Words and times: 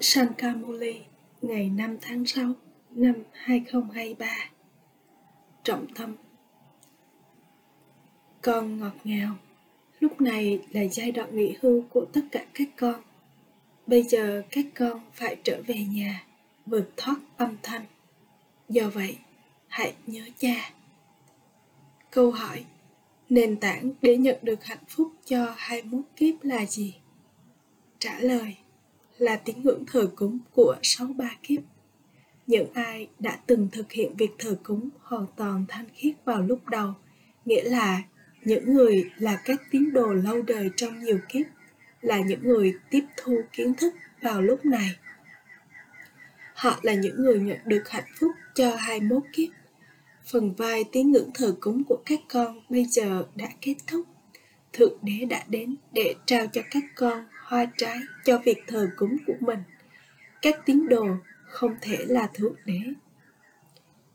Sankamuli 0.00 1.00
ngày 1.42 1.70
5 1.70 1.96
tháng 2.00 2.26
6 2.26 2.52
năm 2.90 3.14
2023 3.32 4.26
Trọng 5.62 5.86
tâm. 5.94 6.14
Con 8.42 8.78
ngọt 8.80 8.92
ngào. 9.04 9.36
Lúc 10.00 10.20
này 10.20 10.62
là 10.72 10.82
giai 10.92 11.12
đoạn 11.12 11.36
nghỉ 11.36 11.56
hưu 11.60 11.84
của 11.90 12.04
tất 12.12 12.20
cả 12.32 12.46
các 12.54 12.68
con. 12.76 13.02
Bây 13.86 14.02
giờ 14.02 14.42
các 14.50 14.64
con 14.74 15.00
phải 15.12 15.36
trở 15.44 15.62
về 15.66 15.86
nhà 15.92 16.24
vượt 16.66 16.90
thoát 16.96 17.16
âm 17.36 17.56
thanh. 17.62 17.84
Do 18.68 18.88
vậy, 18.88 19.16
hãy 19.68 19.94
nhớ 20.06 20.22
cha. 20.38 20.70
Câu 22.10 22.30
hỏi 22.30 22.64
Nền 23.28 23.56
tảng 23.56 23.90
để 24.02 24.16
nhận 24.16 24.36
được 24.42 24.64
hạnh 24.64 24.84
phúc 24.88 25.12
cho 25.24 25.54
21 25.56 26.04
kiếp 26.16 26.34
là 26.42 26.66
gì? 26.66 26.94
Trả 27.98 28.18
lời 28.20 28.56
là 29.18 29.36
tín 29.36 29.56
ngưỡng 29.62 29.84
thờ 29.86 30.10
cúng 30.16 30.38
của 30.52 30.76
sáu 30.82 31.06
ba 31.06 31.30
kiếp. 31.42 31.60
Những 32.46 32.72
ai 32.72 33.08
đã 33.18 33.38
từng 33.46 33.68
thực 33.72 33.92
hiện 33.92 34.16
việc 34.16 34.30
thờ 34.38 34.56
cúng 34.62 34.88
hoàn 35.02 35.26
toàn 35.36 35.64
thanh 35.68 35.86
khiết 35.94 36.14
vào 36.24 36.42
lúc 36.42 36.68
đầu, 36.68 36.94
nghĩa 37.44 37.62
là 37.62 38.02
những 38.44 38.74
người 38.74 39.10
là 39.18 39.40
các 39.44 39.62
tín 39.70 39.92
đồ 39.92 40.12
lâu 40.12 40.42
đời 40.42 40.70
trong 40.76 41.00
nhiều 41.04 41.18
kiếp, 41.28 41.46
là 42.00 42.20
những 42.20 42.42
người 42.42 42.74
tiếp 42.90 43.04
thu 43.16 43.40
kiến 43.52 43.74
thức 43.74 43.94
vào 44.22 44.42
lúc 44.42 44.64
này. 44.64 44.90
Họ 46.54 46.78
là 46.82 46.94
những 46.94 47.22
người 47.22 47.40
nhận 47.40 47.58
được 47.64 47.88
hạnh 47.88 48.12
phúc 48.20 48.30
cho 48.54 48.76
21 48.76 49.22
kiếp. 49.32 49.48
Phần 50.32 50.54
vai 50.54 50.84
tín 50.92 51.12
ngưỡng 51.12 51.30
thờ 51.34 51.56
cúng 51.60 51.82
của 51.88 51.98
các 52.06 52.20
con 52.28 52.60
bây 52.68 52.84
giờ 52.84 53.26
đã 53.34 53.48
kết 53.60 53.74
thúc. 53.86 54.06
Thượng 54.72 54.98
Đế 55.02 55.24
đã 55.30 55.44
đến 55.48 55.76
để 55.92 56.14
trao 56.26 56.46
cho 56.46 56.62
các 56.70 56.84
con 56.94 57.24
hoa 57.46 57.66
trái 57.76 57.98
cho 58.24 58.38
việc 58.38 58.64
thờ 58.66 58.90
cúng 58.96 59.16
của 59.26 59.34
mình. 59.40 59.58
Các 60.42 60.66
tín 60.66 60.88
đồ 60.88 61.06
không 61.46 61.76
thể 61.80 62.04
là 62.06 62.28
thượng 62.34 62.54
đế. 62.64 62.80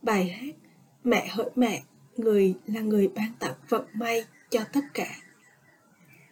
Bài 0.02 0.30
hát 0.30 0.56
mẹ 1.04 1.28
hỡi 1.28 1.50
mẹ, 1.56 1.84
người 2.18 2.56
là 2.66 2.82
người 2.82 3.08
ban 3.08 3.34
tặng 3.40 3.54
vận 3.70 3.86
may 3.94 4.26
cho 4.50 4.64
tất 4.74 4.82
cả. 4.94 5.16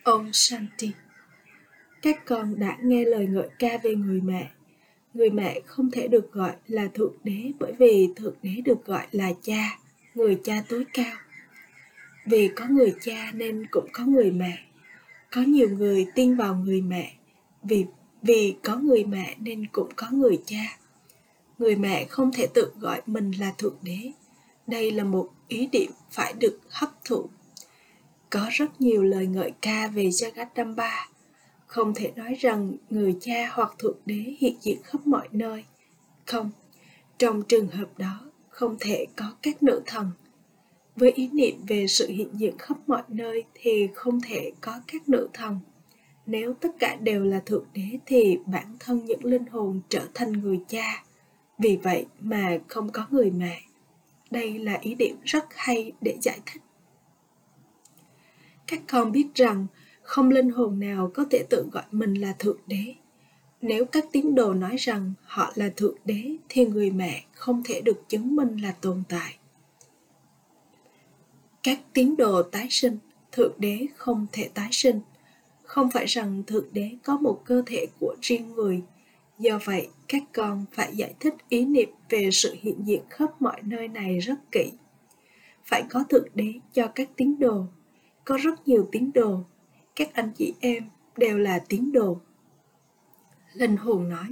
Ông 0.04 0.30
shanti. 0.34 0.92
Các 2.02 2.26
con 2.26 2.60
đã 2.60 2.78
nghe 2.84 3.06
lời 3.06 3.28
ngợi 3.28 3.50
ca 3.60 3.78
về 3.84 3.96
người 3.96 4.22
mẹ. 4.22 4.50
Người 5.14 5.30
mẹ 5.30 5.60
không 5.66 5.92
thể 5.92 6.08
được 6.08 6.32
gọi 6.32 6.54
là 6.68 6.88
thượng 6.94 7.16
đế 7.24 7.52
bởi 7.60 7.74
vì 7.80 8.10
thượng 8.16 8.36
đế 8.44 8.62
được 8.66 8.86
gọi 8.86 9.08
là 9.12 9.32
cha, 9.42 9.80
người 10.16 10.40
cha 10.44 10.64
tối 10.70 10.86
cao. 10.94 11.18
Vì 12.26 12.50
có 12.56 12.66
người 12.70 12.96
cha 13.02 13.32
nên 13.34 13.66
cũng 13.72 13.88
có 13.94 14.06
người 14.06 14.32
mẹ 14.32 14.69
có 15.32 15.42
nhiều 15.42 15.70
người 15.70 16.08
tin 16.16 16.36
vào 16.36 16.56
người 16.56 16.82
mẹ, 16.82 17.14
vì 17.64 17.86
vì 18.22 18.56
có 18.64 18.76
người 18.76 19.04
mẹ 19.04 19.36
nên 19.40 19.68
cũng 19.68 19.90
có 19.96 20.08
người 20.12 20.42
cha. 20.46 20.78
Người 21.58 21.76
mẹ 21.76 22.06
không 22.06 22.32
thể 22.34 22.48
tự 22.54 22.72
gọi 22.80 23.02
mình 23.06 23.32
là 23.32 23.54
thượng 23.58 23.78
đế. 23.82 24.12
Đây 24.68 24.92
là 24.92 25.04
một 25.04 25.30
ý 25.48 25.68
điểm 25.68 25.92
phải 26.12 26.34
được 26.34 26.60
hấp 26.70 26.90
thụ. 27.06 27.30
Có 28.30 28.48
rất 28.52 28.82
nhiều 28.82 29.04
lời 29.04 29.28
ngợi 29.28 29.52
ca 29.62 29.88
về 29.88 30.04
Jagadamba. 30.04 31.06
Không 31.68 31.94
thể 31.94 32.12
nói 32.16 32.34
rằng 32.40 32.74
người 32.90 33.16
cha 33.22 33.50
hoặc 33.52 33.76
thượng 33.80 33.98
đế 34.06 34.36
hiện 34.40 34.56
diện 34.62 34.78
khắp 34.84 35.08
mọi 35.08 35.28
nơi. 35.32 35.64
Không, 36.26 36.52
trong 37.18 37.42
trường 37.42 37.68
hợp 37.68 37.98
đó 37.98 38.20
không 38.50 38.78
thể 38.80 39.06
có 39.16 39.34
các 39.42 39.64
nữ 39.64 39.82
thần 39.86 40.12
với 41.00 41.12
ý 41.12 41.30
niệm 41.34 41.56
về 41.68 41.88
sự 41.88 42.08
hiện 42.10 42.30
diện 42.34 42.58
khắp 42.58 42.78
mọi 42.88 43.04
nơi 43.08 43.44
thì 43.54 43.90
không 43.96 44.22
thể 44.22 44.52
có 44.62 44.82
các 44.88 45.10
nữ 45.10 45.30
thần. 45.34 45.60
Nếu 46.26 46.54
tất 46.54 46.70
cả 46.80 46.96
đều 46.96 47.24
là 47.24 47.40
thượng 47.40 47.66
đế 47.74 48.00
thì 48.06 48.38
bản 48.46 48.76
thân 48.80 49.06
những 49.06 49.26
linh 49.26 49.46
hồn 49.46 49.82
trở 49.90 50.08
thành 50.14 50.32
người 50.32 50.60
cha. 50.68 51.04
Vì 51.58 51.78
vậy 51.84 52.06
mà 52.20 52.58
không 52.68 52.90
có 52.92 53.08
người 53.10 53.32
mẹ. 53.32 53.62
Đây 54.32 54.60
là 54.60 54.78
ý 54.82 54.96
điểm 54.96 55.16
rất 55.24 55.46
hay 55.50 55.92
để 56.02 56.18
giải 56.22 56.40
thích. 56.46 56.62
Các 58.68 58.82
con 58.88 59.12
biết 59.12 59.28
rằng 59.36 59.68
không 60.02 60.30
linh 60.30 60.50
hồn 60.50 60.80
nào 60.80 61.12
có 61.14 61.26
thể 61.32 61.44
tự 61.50 61.66
gọi 61.72 61.84
mình 61.92 62.14
là 62.14 62.34
thượng 62.40 62.60
đế. 62.68 62.96
Nếu 63.62 63.86
các 63.86 64.06
tín 64.12 64.36
đồ 64.36 64.54
nói 64.54 64.76
rằng 64.78 65.14
họ 65.24 65.52
là 65.56 65.70
thượng 65.76 65.96
đế 66.06 66.36
thì 66.50 66.66
người 66.66 66.92
mẹ 66.92 67.24
không 67.34 67.64
thể 67.66 67.82
được 67.82 68.10
chứng 68.10 68.36
minh 68.36 68.58
là 68.58 68.72
tồn 68.72 69.04
tại 69.10 69.39
các 71.70 71.80
tín 71.94 72.16
đồ 72.18 72.44
tái 72.44 72.68
sinh, 72.70 72.98
thượng 73.32 73.54
đế 73.58 73.88
không 73.96 74.28
thể 74.32 74.50
tái 74.54 74.70
sinh. 74.72 75.02
Không 75.64 75.92
phải 75.92 76.06
rằng 76.06 76.44
thượng 76.48 76.66
đế 76.74 76.92
có 77.04 77.18
một 77.18 77.42
cơ 77.46 77.64
thể 77.66 77.86
của 78.00 78.16
riêng 78.22 78.56
người. 78.56 78.82
Do 79.40 79.60
vậy, 79.66 79.88
các 80.08 80.24
con 80.34 80.66
phải 80.72 80.96
giải 80.96 81.14
thích 81.20 81.34
ý 81.50 81.66
niệm 81.66 81.90
về 82.10 82.30
sự 82.32 82.56
hiện 82.62 82.76
diện 82.86 83.02
khắp 83.10 83.42
mọi 83.42 83.62
nơi 83.64 83.88
này 83.88 84.20
rất 84.20 84.36
kỹ. 84.52 84.72
Phải 85.66 85.84
có 85.90 86.04
thượng 86.10 86.28
đế 86.36 86.54
cho 86.74 86.88
các 86.96 87.10
tín 87.16 87.40
đồ. 87.40 87.66
Có 88.26 88.38
rất 88.38 88.68
nhiều 88.68 88.90
tín 88.92 89.12
đồ. 89.14 89.40
Các 89.96 90.14
anh 90.14 90.32
chị 90.38 90.54
em 90.60 90.84
đều 91.18 91.38
là 91.38 91.60
tín 91.70 91.92
đồ. 91.92 92.20
Linh 93.54 93.78
hồn 93.78 94.10
nói, 94.10 94.28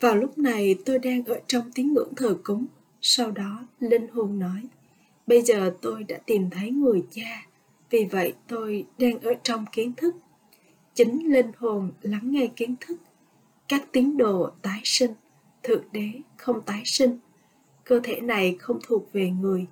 vào 0.00 0.16
lúc 0.16 0.38
này 0.38 0.74
tôi 0.84 0.98
đang 0.98 1.24
ở 1.24 1.40
trong 1.46 1.72
tín 1.74 1.92
ngưỡng 1.92 2.14
thờ 2.16 2.36
cúng. 2.42 2.66
Sau 3.00 3.30
đó, 3.30 3.66
linh 3.80 4.08
hồn 4.08 4.38
nói 4.38 4.68
bây 5.26 5.42
giờ 5.42 5.76
tôi 5.82 6.04
đã 6.04 6.18
tìm 6.26 6.50
thấy 6.50 6.70
người 6.70 7.04
cha, 7.10 7.46
vì 7.90 8.04
vậy 8.04 8.32
tôi 8.48 8.86
đang 8.98 9.20
ở 9.20 9.34
trong 9.42 9.64
kiến 9.72 9.92
thức. 9.96 10.14
Chính 10.94 11.32
linh 11.32 11.52
hồn 11.56 11.92
lắng 12.02 12.30
nghe 12.30 12.46
kiến 12.56 12.74
thức. 12.80 12.96
Các 13.68 13.92
tín 13.92 14.16
đồ 14.16 14.50
tái 14.62 14.80
sinh, 14.84 15.10
thượng 15.62 15.84
đế 15.92 16.10
không 16.36 16.62
tái 16.62 16.82
sinh. 16.84 17.18
Cơ 17.84 18.00
thể 18.02 18.20
này 18.20 18.56
không 18.58 18.78
thuộc 18.82 19.12
về 19.12 19.30
người. 19.30 19.66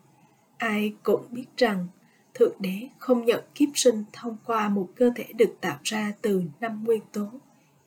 Ai 0.58 0.94
cũng 1.02 1.26
biết 1.30 1.46
rằng, 1.56 1.86
thượng 2.34 2.54
đế 2.58 2.88
không 2.98 3.24
nhận 3.24 3.44
kiếp 3.54 3.68
sinh 3.74 4.04
thông 4.12 4.36
qua 4.46 4.68
một 4.68 4.88
cơ 4.94 5.10
thể 5.16 5.24
được 5.32 5.56
tạo 5.60 5.78
ra 5.82 6.12
từ 6.22 6.42
năm 6.60 6.84
nguyên 6.84 7.02
tố. 7.12 7.28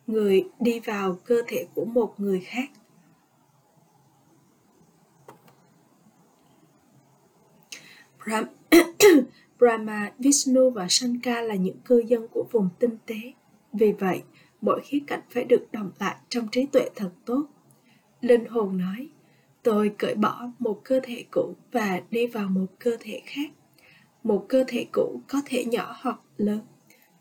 Người 0.06 0.44
đi 0.60 0.80
vào 0.80 1.18
cơ 1.24 1.42
thể 1.46 1.66
của 1.74 1.84
một 1.84 2.14
người 2.18 2.40
khác 2.40 2.70
Brahma, 9.58 10.12
Vishnu 10.18 10.70
và 10.70 10.86
Shankar 10.88 11.48
là 11.48 11.54
những 11.54 11.76
cư 11.84 12.02
dân 12.06 12.28
của 12.28 12.46
vùng 12.52 12.68
tinh 12.78 12.96
tế. 13.06 13.16
Vì 13.72 13.92
vậy, 13.92 14.22
mỗi 14.60 14.80
khía 14.84 14.98
cạnh 15.06 15.20
phải 15.30 15.44
được 15.44 15.72
đồng 15.72 15.90
lại 16.00 16.16
trong 16.28 16.48
trí 16.52 16.66
tuệ 16.66 16.88
thật 16.94 17.10
tốt. 17.24 17.46
Linh 18.20 18.44
hồn 18.46 18.78
nói, 18.78 19.08
tôi 19.62 19.92
cởi 19.98 20.14
bỏ 20.14 20.48
một 20.58 20.80
cơ 20.84 21.00
thể 21.02 21.24
cũ 21.30 21.54
và 21.72 22.02
đi 22.10 22.26
vào 22.26 22.48
một 22.48 22.66
cơ 22.78 22.96
thể 23.00 23.22
khác. 23.26 23.50
Một 24.22 24.46
cơ 24.48 24.64
thể 24.68 24.86
cũ 24.92 25.20
có 25.28 25.42
thể 25.46 25.64
nhỏ 25.64 25.96
hoặc 26.00 26.20
lớn. 26.36 26.60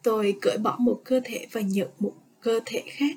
Tôi 0.04 0.38
cởi 0.42 0.58
bỏ 0.58 0.76
một 0.80 1.02
cơ 1.06 1.22
thể 1.24 1.48
và 1.52 1.62
nhận 1.62 1.90
một 2.00 2.14
cơ 2.42 2.60
thể 2.66 2.84
khác. 2.88 3.16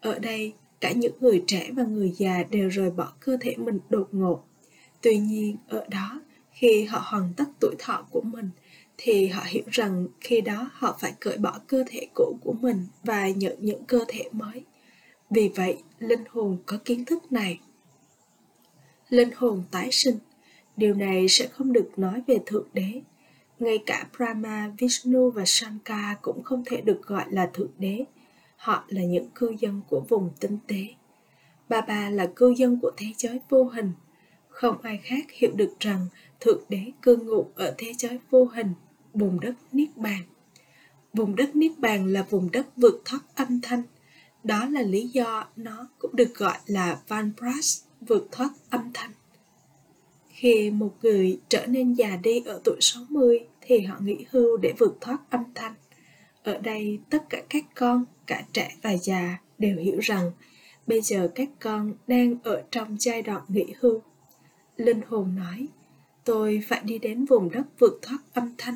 Ở 0.00 0.18
đây, 0.18 0.52
cả 0.80 0.92
những 0.92 1.14
người 1.20 1.44
trẻ 1.46 1.70
và 1.72 1.84
người 1.84 2.12
già 2.16 2.42
đều 2.50 2.68
rời 2.68 2.90
bỏ 2.90 3.12
cơ 3.20 3.36
thể 3.40 3.56
mình 3.56 3.78
đột 3.88 4.08
ngột. 4.12 4.44
Tuy 5.00 5.18
nhiên, 5.18 5.56
ở 5.68 5.86
đó, 5.90 6.20
khi 6.54 6.84
họ 6.84 7.02
hoàn 7.04 7.32
tất 7.36 7.44
tuổi 7.60 7.74
thọ 7.78 8.06
của 8.10 8.20
mình, 8.20 8.50
thì 8.96 9.26
họ 9.26 9.42
hiểu 9.46 9.64
rằng 9.70 10.06
khi 10.20 10.40
đó 10.40 10.70
họ 10.72 10.96
phải 11.00 11.12
cởi 11.20 11.38
bỏ 11.38 11.58
cơ 11.66 11.84
thể 11.86 12.06
cũ 12.14 12.38
của 12.40 12.52
mình 12.52 12.86
và 13.02 13.28
nhận 13.28 13.56
những 13.60 13.84
cơ 13.84 14.04
thể 14.08 14.28
mới. 14.32 14.64
Vì 15.30 15.50
vậy, 15.54 15.82
linh 15.98 16.24
hồn 16.30 16.58
có 16.66 16.78
kiến 16.84 17.04
thức 17.04 17.32
này. 17.32 17.60
Linh 19.08 19.30
hồn 19.36 19.62
tái 19.70 19.88
sinh, 19.92 20.18
điều 20.76 20.94
này 20.94 21.28
sẽ 21.28 21.46
không 21.46 21.72
được 21.72 21.90
nói 21.96 22.22
về 22.26 22.38
thượng 22.46 22.66
đế. 22.72 23.02
Ngay 23.58 23.78
cả 23.86 24.06
brahma, 24.16 24.72
vishnu 24.78 25.30
và 25.30 25.44
shankar 25.46 26.16
cũng 26.22 26.42
không 26.42 26.62
thể 26.66 26.80
được 26.80 27.02
gọi 27.06 27.24
là 27.30 27.50
thượng 27.52 27.72
đế. 27.78 28.04
Họ 28.56 28.84
là 28.88 29.02
những 29.02 29.28
cư 29.34 29.54
dân 29.60 29.80
của 29.88 30.00
vùng 30.08 30.30
tinh 30.40 30.58
tế. 30.66 30.86
Bà 31.68 31.80
bà 31.80 32.10
là 32.10 32.26
cư 32.36 32.54
dân 32.56 32.80
của 32.80 32.90
thế 32.96 33.06
giới 33.16 33.40
vô 33.48 33.64
hình 33.64 33.92
không 34.54 34.82
ai 34.82 35.00
khác 35.04 35.26
hiểu 35.30 35.52
được 35.54 35.74
rằng 35.80 36.06
Thượng 36.40 36.64
Đế 36.68 36.90
cư 37.02 37.16
ngụ 37.16 37.46
ở 37.54 37.74
thế 37.78 37.92
giới 37.98 38.18
vô 38.30 38.44
hình, 38.44 38.72
vùng 39.14 39.40
đất 39.40 39.54
Niết 39.72 39.96
Bàn. 39.96 40.22
Vùng 41.12 41.36
đất 41.36 41.56
Niết 41.56 41.78
Bàn 41.78 42.12
là 42.12 42.22
vùng 42.22 42.50
đất 42.50 42.66
vượt 42.76 43.02
thoát 43.04 43.20
âm 43.34 43.60
thanh. 43.60 43.82
Đó 44.44 44.68
là 44.68 44.82
lý 44.82 45.08
do 45.08 45.46
nó 45.56 45.88
cũng 45.98 46.16
được 46.16 46.34
gọi 46.34 46.58
là 46.66 47.00
Van 47.08 47.32
Pras, 47.38 47.82
vượt 48.00 48.28
thoát 48.32 48.50
âm 48.70 48.90
thanh. 48.94 49.10
Khi 50.28 50.70
một 50.70 50.94
người 51.02 51.40
trở 51.48 51.66
nên 51.66 51.94
già 51.94 52.16
đi 52.22 52.42
ở 52.46 52.60
tuổi 52.64 52.76
60 52.80 53.46
thì 53.60 53.80
họ 53.80 53.96
nghỉ 54.00 54.26
hưu 54.30 54.56
để 54.56 54.72
vượt 54.78 54.98
thoát 55.00 55.18
âm 55.30 55.44
thanh. 55.54 55.74
Ở 56.42 56.58
đây 56.58 56.98
tất 57.10 57.30
cả 57.30 57.42
các 57.48 57.64
con, 57.74 58.04
cả 58.26 58.44
trẻ 58.52 58.76
và 58.82 58.96
già 58.96 59.38
đều 59.58 59.76
hiểu 59.76 59.98
rằng 59.98 60.30
bây 60.86 61.00
giờ 61.00 61.30
các 61.34 61.48
con 61.60 61.94
đang 62.06 62.36
ở 62.44 62.62
trong 62.70 62.96
giai 63.00 63.22
đoạn 63.22 63.42
nghỉ 63.48 63.66
hưu. 63.80 64.02
Linh 64.76 65.00
hồn 65.08 65.36
nói, 65.36 65.66
tôi 66.24 66.62
phải 66.68 66.80
đi 66.84 66.98
đến 66.98 67.24
vùng 67.24 67.50
đất 67.50 67.62
vượt 67.78 67.98
thoát 68.02 68.18
âm 68.32 68.54
thanh. 68.58 68.74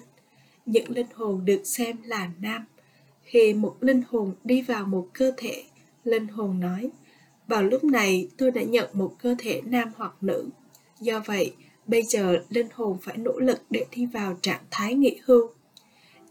Những 0.66 0.90
linh 0.90 1.06
hồn 1.14 1.44
được 1.44 1.62
xem 1.64 1.96
là 2.04 2.30
nam. 2.40 2.64
Khi 3.22 3.54
một 3.54 3.76
linh 3.80 4.02
hồn 4.08 4.34
đi 4.44 4.62
vào 4.62 4.86
một 4.86 5.08
cơ 5.12 5.32
thể 5.36 5.64
linh 6.04 6.26
hồn 6.26 6.60
nói 6.60 6.90
vào 7.46 7.62
lúc 7.62 7.84
này 7.84 8.28
tôi 8.36 8.50
đã 8.50 8.62
nhận 8.62 8.88
một 8.92 9.14
cơ 9.18 9.34
thể 9.38 9.62
nam 9.64 9.92
hoặc 9.96 10.14
nữ. 10.20 10.48
Do 11.00 11.22
vậy 11.26 11.54
bây 11.86 12.02
giờ 12.02 12.42
linh 12.48 12.68
hồn 12.74 12.98
phải 13.02 13.16
nỗ 13.16 13.38
lực 13.38 13.62
để 13.70 13.86
đi 13.96 14.06
vào 14.06 14.38
trạng 14.42 14.62
thái 14.70 14.94
nghỉ 14.94 15.18
hưu. 15.24 15.50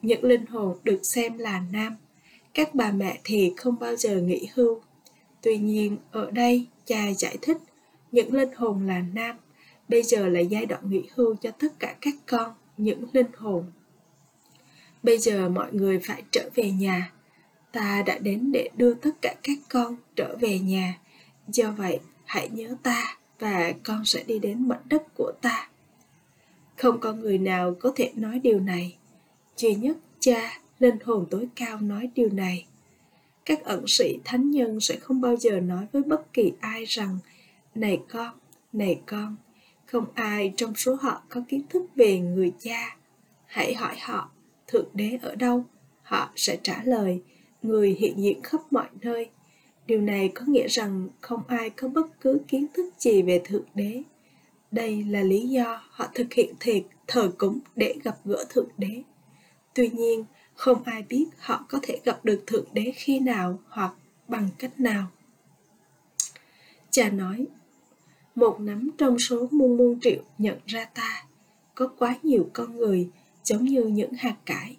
Những 0.01 0.23
linh 0.23 0.45
hồn 0.45 0.77
được 0.83 0.99
xem 1.03 1.37
là 1.37 1.63
nam. 1.71 1.95
Các 2.53 2.75
bà 2.75 2.91
mẹ 2.91 3.19
thì 3.23 3.53
không 3.57 3.75
bao 3.79 3.95
giờ 3.95 4.21
nghỉ 4.21 4.47
hưu. 4.53 4.81
Tuy 5.41 5.57
nhiên 5.57 5.97
ở 6.11 6.31
đây 6.31 6.65
cha 6.85 7.13
giải 7.17 7.37
thích 7.41 7.57
những 8.11 8.33
linh 8.33 8.53
hồn 8.55 8.87
là 8.87 9.03
nam 9.13 9.35
bây 9.89 10.03
giờ 10.03 10.27
là 10.27 10.39
giai 10.39 10.65
đoạn 10.65 10.89
nghỉ 10.89 11.03
hưu 11.15 11.35
cho 11.35 11.51
tất 11.51 11.79
cả 11.79 11.95
các 12.01 12.13
con, 12.25 12.53
những 12.77 13.05
linh 13.13 13.31
hồn. 13.37 13.65
Bây 15.03 15.17
giờ 15.17 15.49
mọi 15.49 15.73
người 15.73 15.99
phải 15.99 16.23
trở 16.31 16.49
về 16.55 16.71
nhà. 16.71 17.11
Ta 17.71 18.03
đã 18.05 18.17
đến 18.17 18.51
để 18.51 18.69
đưa 18.77 18.93
tất 18.93 19.11
cả 19.21 19.35
các 19.43 19.57
con 19.69 19.95
trở 20.15 20.37
về 20.41 20.59
nhà. 20.59 20.99
Do 21.47 21.71
vậy, 21.71 21.99
hãy 22.25 22.49
nhớ 22.49 22.75
ta 22.83 23.17
và 23.39 23.73
con 23.83 24.05
sẽ 24.05 24.23
đi 24.23 24.39
đến 24.39 24.67
mảnh 24.67 24.81
đất 24.89 25.03
của 25.15 25.31
ta. 25.41 25.69
Không 26.75 26.99
có 26.99 27.13
người 27.13 27.37
nào 27.37 27.75
có 27.79 27.93
thể 27.95 28.11
nói 28.15 28.39
điều 28.39 28.59
này. 28.59 28.97
Duy 29.57 29.75
nhất 29.75 29.97
cha, 30.19 30.59
linh 30.79 30.97
hồn 31.05 31.25
tối 31.29 31.47
cao 31.55 31.79
nói 31.81 32.09
điều 32.15 32.29
này. 32.29 32.65
Các 33.45 33.63
ẩn 33.63 33.83
sĩ 33.87 34.17
thánh 34.25 34.51
nhân 34.51 34.79
sẽ 34.79 34.95
không 34.95 35.21
bao 35.21 35.35
giờ 35.35 35.59
nói 35.59 35.85
với 35.91 36.03
bất 36.03 36.33
kỳ 36.33 36.51
ai 36.59 36.85
rằng, 36.85 37.17
này 37.75 37.99
con 38.09 38.39
này 38.73 39.01
con 39.05 39.35
không 39.87 40.05
ai 40.13 40.53
trong 40.57 40.75
số 40.75 40.95
họ 40.95 41.21
có 41.29 41.41
kiến 41.47 41.61
thức 41.69 41.83
về 41.95 42.19
người 42.19 42.53
cha. 42.59 42.97
Hãy 43.45 43.73
hỏi 43.73 43.95
họ, 44.01 44.31
thượng 44.67 44.87
đế 44.93 45.19
ở 45.21 45.35
đâu? 45.35 45.65
Họ 46.01 46.31
sẽ 46.35 46.57
trả 46.63 46.83
lời, 46.83 47.21
người 47.61 47.95
hiện 47.99 48.17
diện 48.17 48.41
khắp 48.43 48.61
mọi 48.71 48.87
nơi. 49.01 49.29
Điều 49.85 50.01
này 50.01 50.31
có 50.35 50.45
nghĩa 50.47 50.67
rằng 50.67 51.07
không 51.21 51.41
ai 51.47 51.69
có 51.69 51.87
bất 51.87 52.21
cứ 52.21 52.41
kiến 52.47 52.67
thức 52.73 52.93
gì 52.97 53.21
về 53.21 53.41
thượng 53.43 53.65
đế. 53.75 54.01
Đây 54.71 55.03
là 55.03 55.21
lý 55.21 55.47
do 55.47 55.83
họ 55.89 56.07
thực 56.15 56.33
hiện 56.33 56.53
thiệt 56.59 56.83
thờ 57.07 57.31
cúng 57.37 57.59
để 57.75 57.95
gặp 58.03 58.17
gỡ 58.25 58.45
thượng 58.49 58.69
đế. 58.77 59.03
Tuy 59.73 59.89
nhiên, 59.89 60.25
không 60.53 60.83
ai 60.83 61.03
biết 61.09 61.25
họ 61.37 61.65
có 61.69 61.79
thể 61.81 61.99
gặp 62.03 62.25
được 62.25 62.43
thượng 62.47 62.65
đế 62.73 62.91
khi 62.95 63.19
nào 63.19 63.59
hoặc 63.69 63.93
bằng 64.27 64.49
cách 64.59 64.79
nào. 64.79 65.07
Cha 66.89 67.09
nói 67.09 67.47
một 68.37 68.59
nắm 68.59 68.89
trong 68.97 69.19
số 69.19 69.47
muôn 69.51 69.77
muôn 69.77 69.99
triệu 70.01 70.21
nhận 70.37 70.57
ra 70.65 70.85
ta. 70.85 71.25
Có 71.75 71.87
quá 71.97 72.15
nhiều 72.23 72.49
con 72.53 72.75
người, 72.77 73.09
giống 73.43 73.63
như 73.63 73.83
những 73.83 74.13
hạt 74.13 74.35
cải. 74.45 74.77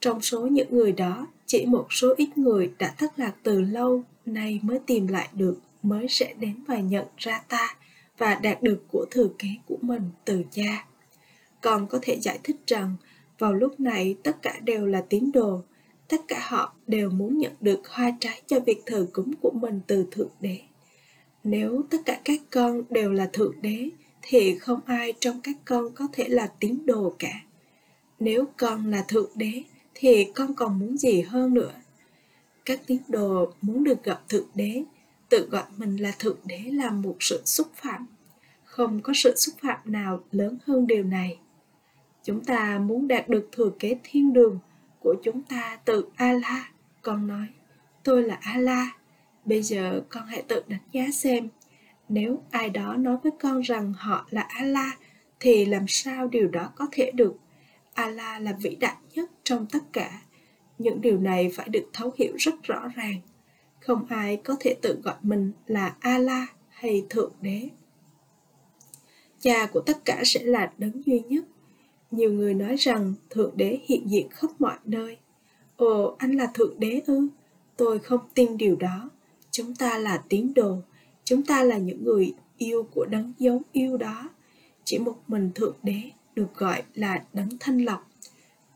Trong 0.00 0.20
số 0.20 0.46
những 0.46 0.68
người 0.70 0.92
đó, 0.92 1.26
chỉ 1.46 1.66
một 1.66 1.86
số 1.90 2.14
ít 2.16 2.38
người 2.38 2.72
đã 2.78 2.94
thất 2.98 3.18
lạc 3.18 3.34
từ 3.42 3.60
lâu, 3.60 4.02
nay 4.26 4.60
mới 4.62 4.78
tìm 4.86 5.06
lại 5.06 5.28
được, 5.32 5.58
mới 5.82 6.06
sẽ 6.08 6.34
đến 6.38 6.64
và 6.68 6.78
nhận 6.78 7.06
ra 7.16 7.42
ta 7.48 7.76
và 8.18 8.34
đạt 8.34 8.62
được 8.62 8.84
của 8.92 9.06
thừa 9.10 9.28
kế 9.38 9.48
của 9.66 9.78
mình 9.80 10.02
từ 10.24 10.42
cha. 10.50 10.86
Còn 11.60 11.86
có 11.86 11.98
thể 12.02 12.20
giải 12.20 12.38
thích 12.42 12.56
rằng, 12.66 12.96
vào 13.38 13.54
lúc 13.54 13.80
này 13.80 14.16
tất 14.22 14.42
cả 14.42 14.60
đều 14.62 14.86
là 14.86 15.04
tín 15.08 15.32
đồ. 15.32 15.62
Tất 16.08 16.20
cả 16.28 16.46
họ 16.48 16.74
đều 16.86 17.10
muốn 17.10 17.38
nhận 17.38 17.52
được 17.60 17.88
hoa 17.88 18.12
trái 18.20 18.42
cho 18.46 18.60
việc 18.60 18.82
thờ 18.86 19.06
cúng 19.12 19.32
của 19.40 19.50
mình 19.50 19.80
từ 19.86 20.06
thượng 20.10 20.30
đế 20.40 20.60
nếu 21.46 21.82
tất 21.90 21.98
cả 22.04 22.20
các 22.24 22.40
con 22.50 22.82
đều 22.90 23.12
là 23.12 23.30
thượng 23.32 23.62
đế 23.62 23.88
thì 24.22 24.58
không 24.58 24.80
ai 24.86 25.12
trong 25.20 25.40
các 25.40 25.56
con 25.64 25.92
có 25.94 26.06
thể 26.12 26.28
là 26.28 26.46
tín 26.60 26.78
đồ 26.86 27.14
cả 27.18 27.40
nếu 28.18 28.44
con 28.56 28.90
là 28.90 29.04
thượng 29.08 29.30
đế 29.34 29.62
thì 29.94 30.26
con 30.34 30.54
còn 30.54 30.78
muốn 30.78 30.96
gì 30.96 31.20
hơn 31.20 31.54
nữa 31.54 31.72
các 32.64 32.80
tín 32.86 32.98
đồ 33.08 33.52
muốn 33.60 33.84
được 33.84 34.04
gặp 34.04 34.28
thượng 34.28 34.48
đế 34.54 34.84
tự 35.28 35.48
gọi 35.50 35.64
mình 35.76 35.96
là 35.96 36.12
thượng 36.18 36.38
đế 36.44 36.58
là 36.58 36.90
một 36.90 37.16
sự 37.20 37.42
xúc 37.44 37.66
phạm 37.74 38.06
không 38.64 39.00
có 39.00 39.12
sự 39.16 39.34
xúc 39.36 39.54
phạm 39.62 39.78
nào 39.84 40.24
lớn 40.32 40.58
hơn 40.66 40.86
điều 40.86 41.04
này 41.04 41.38
chúng 42.24 42.44
ta 42.44 42.78
muốn 42.78 43.08
đạt 43.08 43.28
được 43.28 43.48
thừa 43.52 43.70
kế 43.78 43.96
thiên 44.04 44.32
đường 44.32 44.58
của 45.00 45.14
chúng 45.22 45.42
ta 45.42 45.78
từ 45.84 46.04
Allah. 46.16 46.62
Con 47.02 47.26
nói, 47.26 47.46
tôi 48.02 48.22
là 48.22 48.38
Allah. 48.42 48.88
Bây 49.46 49.62
giờ 49.62 50.02
con 50.08 50.26
hãy 50.26 50.42
tự 50.48 50.62
đánh 50.68 50.80
giá 50.92 51.10
xem, 51.12 51.48
nếu 52.08 52.42
ai 52.50 52.70
đó 52.70 52.96
nói 52.96 53.16
với 53.22 53.32
con 53.40 53.60
rằng 53.60 53.92
họ 53.92 54.26
là 54.30 54.42
Allah, 54.42 54.98
thì 55.40 55.64
làm 55.64 55.84
sao 55.88 56.28
điều 56.28 56.48
đó 56.48 56.72
có 56.74 56.86
thể 56.92 57.10
được? 57.14 57.36
Allah 57.94 58.42
là 58.42 58.52
vĩ 58.62 58.74
đại 58.74 58.96
nhất 59.14 59.30
trong 59.44 59.66
tất 59.72 59.92
cả. 59.92 60.22
Những 60.78 61.00
điều 61.00 61.18
này 61.18 61.50
phải 61.54 61.68
được 61.68 61.90
thấu 61.92 62.10
hiểu 62.18 62.32
rất 62.36 62.54
rõ 62.62 62.88
ràng. 62.94 63.20
Không 63.80 64.06
ai 64.08 64.36
có 64.36 64.56
thể 64.60 64.74
tự 64.82 65.00
gọi 65.04 65.14
mình 65.22 65.52
là 65.66 65.96
Allah 66.00 66.48
hay 66.68 67.06
Thượng 67.10 67.32
Đế. 67.40 67.68
Cha 69.40 69.66
của 69.66 69.80
tất 69.80 70.04
cả 70.04 70.22
sẽ 70.24 70.40
là 70.42 70.72
đấng 70.78 71.02
duy 71.06 71.20
nhất 71.28 71.44
nhiều 72.10 72.32
người 72.32 72.54
nói 72.54 72.76
rằng 72.76 73.14
Thượng 73.30 73.56
Đế 73.56 73.78
hiện 73.84 74.10
diện 74.10 74.28
khắp 74.30 74.50
mọi 74.58 74.76
nơi. 74.84 75.16
Ồ, 75.76 76.14
anh 76.18 76.36
là 76.36 76.46
Thượng 76.54 76.80
Đế 76.80 77.02
ư? 77.06 77.28
Tôi 77.76 77.98
không 77.98 78.20
tin 78.34 78.56
điều 78.56 78.76
đó. 78.76 79.10
Chúng 79.56 79.74
ta 79.74 79.98
là 79.98 80.22
tín 80.28 80.52
đồ. 80.54 80.78
Chúng 81.24 81.42
ta 81.42 81.62
là 81.62 81.78
những 81.78 82.04
người 82.04 82.34
yêu 82.58 82.88
của 82.94 83.04
đấng 83.04 83.32
giống 83.38 83.62
yêu 83.72 83.96
đó. 83.96 84.30
Chỉ 84.84 84.98
một 84.98 85.16
mình 85.26 85.50
Thượng 85.54 85.76
Đế 85.82 86.00
được 86.34 86.54
gọi 86.54 86.82
là 86.94 87.24
đấng 87.32 87.48
thanh 87.60 87.84
lọc. 87.84 88.10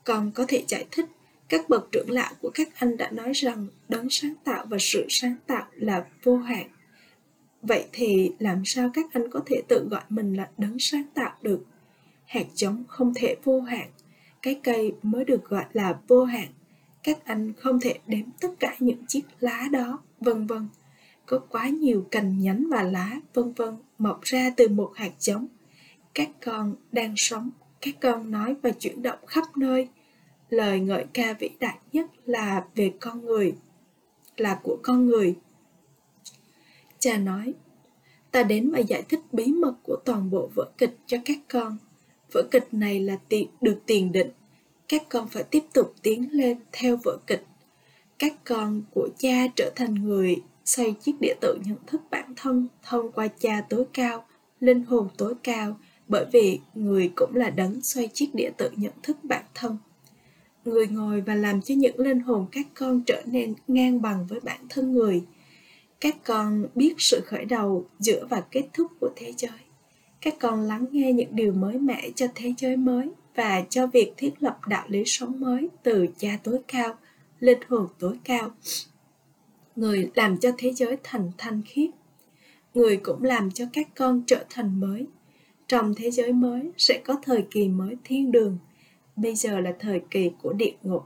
Còn 0.05 0.31
có 0.35 0.45
thể 0.49 0.65
giải 0.69 0.87
thích, 0.91 1.05
các 1.49 1.69
bậc 1.69 1.89
trưởng 1.93 2.11
lão 2.11 2.33
của 2.41 2.51
các 2.55 2.69
anh 2.75 2.97
đã 2.97 3.11
nói 3.11 3.33
rằng 3.33 3.67
đấng 3.89 4.11
sáng 4.11 4.35
tạo 4.45 4.67
và 4.69 4.77
sự 4.81 5.07
sáng 5.09 5.37
tạo 5.47 5.67
là 5.73 6.07
vô 6.23 6.37
hạn. 6.37 6.69
Vậy 7.63 7.85
thì 7.93 8.33
làm 8.39 8.63
sao 8.65 8.91
các 8.95 9.07
anh 9.13 9.31
có 9.31 9.41
thể 9.47 9.63
tự 9.69 9.89
gọi 9.91 10.03
mình 10.09 10.35
là 10.35 10.49
đấng 10.59 10.79
sáng 10.79 11.05
tạo 11.15 11.37
được? 11.43 11.65
hạt 12.27 12.47
giống 12.55 12.85
không 12.89 13.13
thể 13.15 13.37
vô 13.45 13.61
hạn 13.61 13.89
cái 14.43 14.61
cây 14.63 14.93
mới 15.03 15.25
được 15.25 15.45
gọi 15.45 15.65
là 15.73 15.99
vô 16.09 16.25
hạn 16.25 16.49
các 17.03 17.25
anh 17.25 17.53
không 17.59 17.81
thể 17.81 17.99
đếm 18.07 18.25
tất 18.41 18.49
cả 18.61 18.77
những 18.79 19.07
chiếc 19.07 19.23
lá 19.41 19.69
đó 19.73 19.99
vân 20.21 20.47
vân. 20.47 20.69
Có 21.27 21.39
quá 21.39 21.69
nhiều 21.69 22.07
cành 22.11 22.39
nhánh 22.39 22.67
và 22.71 22.83
lá, 22.83 23.21
vân 23.35 23.53
vân, 23.53 23.77
mọc 23.99 24.23
ra 24.23 24.51
từ 24.57 24.69
một 24.69 24.93
hạt 24.95 25.13
giống. 25.19 25.47
Các 26.15 26.29
con 26.45 26.75
đang 26.93 27.15
sống, 27.17 27.51
các 27.81 27.95
con 28.01 28.31
nói 28.31 28.57
và 28.63 28.71
chuyển 28.71 29.03
động 29.03 29.19
khắp 29.27 29.57
nơi. 29.57 29.89
Lời 30.51 30.81
ngợi 30.81 31.05
ca 31.13 31.33
vĩ 31.33 31.51
đại 31.61 31.79
nhất 31.93 32.07
là 32.25 32.65
về 32.75 32.93
con 33.01 33.25
người, 33.25 33.55
là 34.37 34.61
của 34.63 34.79
con 34.83 35.07
người. 35.07 35.37
Cha 36.99 37.19
nói, 37.19 37.55
ta 38.31 38.43
đến 38.43 38.71
và 38.71 38.79
giải 38.79 39.03
thích 39.09 39.21
bí 39.33 39.53
mật 39.53 39.75
của 39.83 39.97
toàn 40.05 40.31
bộ 40.31 40.51
vở 40.55 40.71
kịch 40.79 40.97
cho 41.07 41.19
các 41.25 41.39
con. 41.49 41.79
Vở 42.33 42.43
kịch 42.51 42.69
này 42.73 43.01
là 43.01 43.17
tiền 43.29 43.49
được 43.61 43.83
tiền 43.87 44.13
định. 44.13 44.31
Các 44.89 45.03
con 45.09 45.29
phải 45.29 45.45
tiếp 45.45 45.65
tục 45.73 45.95
tiến 46.03 46.29
lên 46.33 46.59
theo 46.73 46.97
vở 46.97 47.19
kịch 47.27 47.45
các 48.21 48.35
con 48.45 48.83
của 48.95 49.09
cha 49.19 49.47
trở 49.57 49.73
thành 49.77 49.95
người 49.95 50.37
xoay 50.65 50.95
chiếc 51.01 51.13
địa 51.21 51.35
tự 51.41 51.59
nhận 51.65 51.77
thức 51.87 52.01
bản 52.11 52.35
thân 52.37 52.69
thông 52.83 53.13
qua 53.13 53.29
cha 53.29 53.65
tối 53.69 53.85
cao, 53.93 54.27
linh 54.61 54.85
hồn 54.85 55.09
tối 55.17 55.35
cao, 55.43 55.77
bởi 56.09 56.25
vì 56.33 56.61
người 56.75 57.13
cũng 57.17 57.37
là 57.37 57.51
đấng 57.51 57.81
xoay 57.83 58.09
chiếc 58.09 58.35
địa 58.35 58.51
tự 58.57 58.71
nhận 58.77 58.93
thức 59.03 59.17
bản 59.23 59.45
thân. 59.55 59.79
Người 60.65 60.87
ngồi 60.87 61.21
và 61.21 61.35
làm 61.35 61.63
cho 61.63 61.75
những 61.75 61.99
linh 61.99 62.21
hồn 62.21 62.47
các 62.53 62.67
con 62.75 63.03
trở 63.07 63.23
nên 63.27 63.55
ngang 63.69 64.03
bằng 64.03 64.27
với 64.27 64.41
bản 64.41 64.61
thân 64.69 64.93
người. 64.93 65.23
Các 66.01 66.17
con 66.25 66.67
biết 66.75 66.95
sự 66.99 67.21
khởi 67.27 67.45
đầu 67.45 67.87
giữa 67.99 68.27
và 68.31 68.43
kết 68.51 68.69
thúc 68.73 68.93
của 69.01 69.11
thế 69.17 69.33
giới. 69.37 69.61
Các 70.21 70.35
con 70.41 70.61
lắng 70.61 70.87
nghe 70.91 71.13
những 71.13 71.37
điều 71.37 71.53
mới 71.53 71.79
mẻ 71.79 72.11
cho 72.17 72.27
thế 72.35 72.55
giới 72.59 72.77
mới 72.77 73.11
và 73.35 73.65
cho 73.71 73.87
việc 73.87 74.13
thiết 74.17 74.31
lập 74.41 74.59
đạo 74.67 74.85
lý 74.89 75.03
sống 75.07 75.41
mới 75.41 75.69
từ 75.83 76.07
cha 76.19 76.39
tối 76.43 76.59
cao 76.69 76.97
linh 77.41 77.59
hồn 77.69 77.87
tối 77.99 78.19
cao. 78.25 78.51
Người 79.77 80.11
làm 80.15 80.39
cho 80.39 80.53
thế 80.59 80.73
giới 80.73 80.97
thành 81.03 81.31
thanh 81.39 81.63
khiết. 81.67 81.91
Người 82.75 82.97
cũng 82.97 83.23
làm 83.23 83.51
cho 83.51 83.65
các 83.73 83.89
con 83.97 84.23
trở 84.27 84.45
thành 84.51 84.81
mới. 84.81 85.07
Trong 85.69 85.95
thế 85.97 86.11
giới 86.11 86.33
mới 86.33 86.71
sẽ 86.77 87.01
có 87.05 87.17
thời 87.23 87.47
kỳ 87.51 87.69
mới 87.69 87.97
thiên 88.05 88.33
đường. 88.33 88.59
Bây 89.17 89.35
giờ 89.35 89.61
là 89.61 89.75
thời 89.79 90.01
kỳ 90.11 90.31
của 90.43 90.53
địa 90.53 90.75
ngục. 90.83 91.03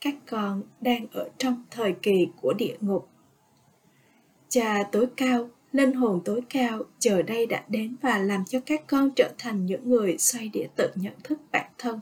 Các 0.00 0.14
con 0.26 0.62
đang 0.80 1.06
ở 1.12 1.28
trong 1.38 1.64
thời 1.70 1.92
kỳ 2.02 2.28
của 2.40 2.52
địa 2.52 2.76
ngục. 2.80 3.08
Cha 4.48 4.82
tối 4.92 5.06
cao, 5.16 5.50
linh 5.72 5.92
hồn 5.92 6.20
tối 6.24 6.40
cao 6.50 6.82
giờ 7.00 7.22
đây 7.22 7.46
đã 7.46 7.64
đến 7.68 7.96
và 8.02 8.18
làm 8.18 8.44
cho 8.44 8.60
các 8.66 8.86
con 8.86 9.10
trở 9.16 9.32
thành 9.38 9.66
những 9.66 9.88
người 9.90 10.18
xoay 10.18 10.48
địa 10.48 10.66
tự 10.76 10.90
nhận 10.94 11.14
thức 11.24 11.40
bản 11.52 11.70
thân. 11.78 12.00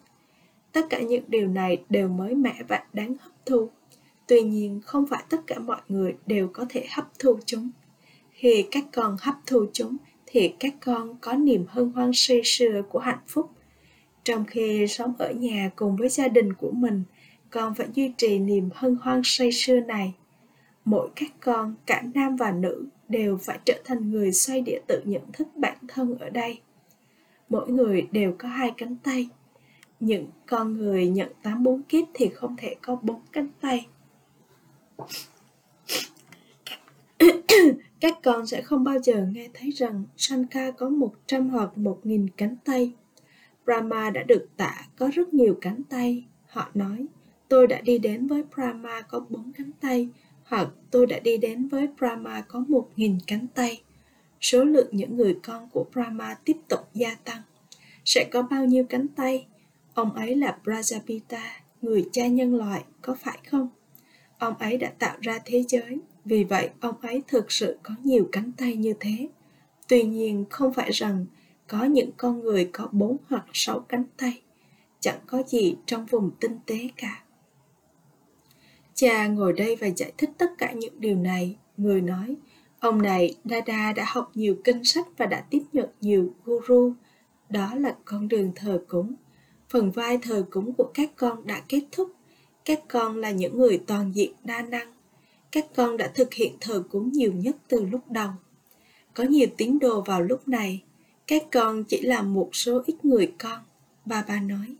Tất 0.72 0.87
cả 0.90 1.00
những 1.00 1.25
điều 1.28 1.49
này 1.49 1.82
đều 1.88 2.08
mới 2.08 2.34
mẻ 2.34 2.54
và 2.68 2.84
đáng 2.92 3.16
hấp 3.20 3.32
thu 3.47 3.70
tuy 4.30 4.42
nhiên, 4.42 4.80
không 4.85 5.06
phải 5.06 5.25
tất 5.28 5.47
cả 5.47 5.59
mọi 5.59 5.80
người 5.88 6.14
đều 6.26 6.49
có 6.52 6.66
thể 6.68 6.87
hấp 6.90 7.18
thu 7.18 7.38
chúng. 7.47 7.70
Khi 8.30 8.66
các 8.70 8.85
con 8.92 9.16
hấp 9.20 9.35
thu 9.47 9.66
chúng, 9.73 9.97
thì 10.26 10.54
các 10.61 10.75
con 10.80 11.16
có 11.20 11.32
niềm 11.32 11.64
hân 11.68 11.92
hoan 11.92 12.11
say 12.14 12.40
sưa 12.44 12.82
của 12.88 12.99
hạnh 12.99 13.18
phúc. 13.26 13.50
Trong 14.25 14.44
khi 14.44 14.87
sống 14.88 15.14
ở 15.18 15.32
nhà 15.32 15.70
cùng 15.76 15.97
với 15.97 16.09
gia 16.09 16.28
đình 16.28 16.52
của 16.52 16.70
mình, 16.70 17.02
con 17.50 17.75
phải 17.75 17.87
duy 17.94 18.12
trì 18.16 18.38
niềm 18.38 18.68
hân 18.75 18.97
hoan 19.02 19.20
say 19.25 19.52
sưa 19.52 19.80
này. 19.80 20.14
Mỗi 20.85 21.09
các 21.16 21.32
con, 21.40 21.75
cả 21.87 22.02
nam 22.14 22.37
và 22.37 22.52
nữ, 22.52 22.85
đều 23.09 23.38
phải 23.42 23.59
trở 23.64 23.82
thành 23.85 24.11
người 24.11 24.32
xoay 24.32 24.61
địa 24.61 24.80
tự 24.87 25.02
nhận 25.04 25.23
thức 25.32 25.49
bản 25.56 25.76
thân 25.88 26.18
ở 26.18 26.30
đây. 26.30 26.61
Mỗi 27.49 27.70
người 27.70 28.09
đều 28.12 28.35
có 28.38 28.49
hai 28.49 28.73
cánh 28.76 28.97
tay 28.97 29.28
những 30.00 30.26
con 30.47 30.78
người 30.78 31.09
nhận 31.09 31.33
tám 31.42 31.62
bốn 31.62 31.83
kiếp 31.83 32.04
thì 32.14 32.28
không 32.28 32.57
thể 32.57 32.76
có 32.83 32.97
bốn 33.02 33.21
cánh 33.33 33.49
tay 33.61 33.87
các 38.00 38.19
con 38.23 38.47
sẽ 38.47 38.62
không 38.62 38.85
bao 38.85 38.99
giờ 39.02 39.26
nghe 39.33 39.49
thấy 39.54 39.71
rằng 39.71 40.04
Shankar 40.16 40.75
có 40.78 40.88
một 40.88 41.12
trăm 41.26 41.49
hoặc 41.49 41.78
một 41.78 42.00
nghìn 42.04 42.28
cánh 42.37 42.57
tay. 42.64 42.92
Brahma 43.64 44.11
đã 44.11 44.23
được 44.23 44.49
tả 44.57 44.87
có 44.97 45.11
rất 45.12 45.35
nhiều 45.35 45.59
cánh 45.61 45.83
tay. 45.88 46.25
Họ 46.47 46.71
nói, 46.75 47.07
tôi 47.49 47.66
đã 47.66 47.80
đi 47.80 47.99
đến 47.99 48.26
với 48.26 48.42
Brahma 48.54 49.00
có 49.00 49.25
bốn 49.28 49.52
cánh 49.52 49.71
tay, 49.80 50.09
hoặc 50.45 50.69
tôi 50.90 51.07
đã 51.07 51.19
đi 51.19 51.37
đến 51.37 51.69
với 51.69 51.88
Brahma 51.99 52.40
có 52.40 52.64
một 52.69 52.88
nghìn 52.97 53.19
cánh 53.26 53.47
tay. 53.54 53.83
Số 54.40 54.64
lượng 54.64 54.88
những 54.92 55.16
người 55.16 55.38
con 55.42 55.69
của 55.73 55.85
Brahma 55.92 56.35
tiếp 56.45 56.57
tục 56.69 56.80
gia 56.95 57.14
tăng. 57.14 57.42
Sẽ 58.04 58.28
có 58.33 58.42
bao 58.42 58.64
nhiêu 58.64 58.85
cánh 58.88 59.09
tay? 59.09 59.47
Ông 60.00 60.14
ấy 60.14 60.37
là 60.37 60.59
Prajapita, 60.64 61.40
người 61.83 62.04
cha 62.12 62.26
nhân 62.26 62.54
loại, 62.54 62.85
có 63.02 63.14
phải 63.14 63.38
không? 63.50 63.69
Ông 64.38 64.54
ấy 64.59 64.76
đã 64.76 64.92
tạo 64.99 65.16
ra 65.21 65.38
thế 65.45 65.64
giới, 65.69 65.99
vì 66.25 66.45
vậy 66.45 66.71
ông 66.80 67.00
ấy 67.00 67.23
thực 67.28 67.52
sự 67.52 67.78
có 67.83 67.95
nhiều 68.04 68.28
cánh 68.33 68.52
tay 68.52 68.76
như 68.76 68.95
thế. 69.00 69.28
Tuy 69.88 70.02
nhiên 70.02 70.45
không 70.50 70.75
phải 70.75 70.90
rằng 70.90 71.26
có 71.66 71.85
những 71.85 72.11
con 72.16 72.40
người 72.40 72.71
có 72.73 72.88
bốn 72.92 73.16
hoặc 73.28 73.45
sáu 73.52 73.80
cánh 73.80 74.04
tay. 74.16 74.42
Chẳng 75.00 75.19
có 75.26 75.42
gì 75.47 75.76
trong 75.87 76.07
vùng 76.07 76.30
tinh 76.40 76.59
tế 76.66 76.88
cả. 76.97 77.25
Cha 78.95 79.26
ngồi 79.26 79.52
đây 79.52 79.76
và 79.76 79.87
giải 79.97 80.12
thích 80.19 80.30
tất 80.38 80.50
cả 80.59 80.73
những 80.73 81.00
điều 81.00 81.16
này. 81.16 81.57
Người 81.76 82.00
nói, 82.00 82.37
ông 82.80 83.02
này 83.02 83.37
Dada 83.45 83.92
đã 83.92 84.04
học 84.07 84.30
nhiều 84.35 84.57
kinh 84.64 84.85
sách 84.85 85.07
và 85.16 85.26
đã 85.26 85.45
tiếp 85.50 85.62
nhận 85.73 85.88
nhiều 86.00 86.35
guru. 86.45 86.92
Đó 87.49 87.75
là 87.75 87.97
con 88.04 88.28
đường 88.28 88.52
thờ 88.57 88.85
cúng. 88.88 89.14
Phần 89.70 89.90
vai 89.90 90.18
thờ 90.18 90.46
cúng 90.50 90.72
của 90.72 90.90
các 90.94 91.10
con 91.16 91.46
đã 91.46 91.62
kết 91.68 91.82
thúc. 91.92 92.12
Các 92.64 92.80
con 92.88 93.16
là 93.16 93.30
những 93.30 93.58
người 93.58 93.80
toàn 93.86 94.14
diện 94.14 94.32
đa 94.44 94.62
năng. 94.62 94.92
Các 95.52 95.66
con 95.76 95.96
đã 95.96 96.10
thực 96.14 96.34
hiện 96.34 96.56
thờ 96.60 96.82
cúng 96.90 97.12
nhiều 97.12 97.32
nhất 97.32 97.56
từ 97.68 97.84
lúc 97.84 98.00
đầu. 98.10 98.30
Có 99.14 99.24
nhiều 99.24 99.48
tín 99.56 99.78
đồ 99.78 100.00
vào 100.00 100.22
lúc 100.22 100.48
này. 100.48 100.82
Các 101.26 101.42
con 101.52 101.84
chỉ 101.84 102.00
là 102.00 102.22
một 102.22 102.48
số 102.52 102.82
ít 102.86 103.04
người 103.04 103.32
con. 103.38 103.58
Bà 104.04 104.24
bà 104.28 104.40
nói, 104.40 104.76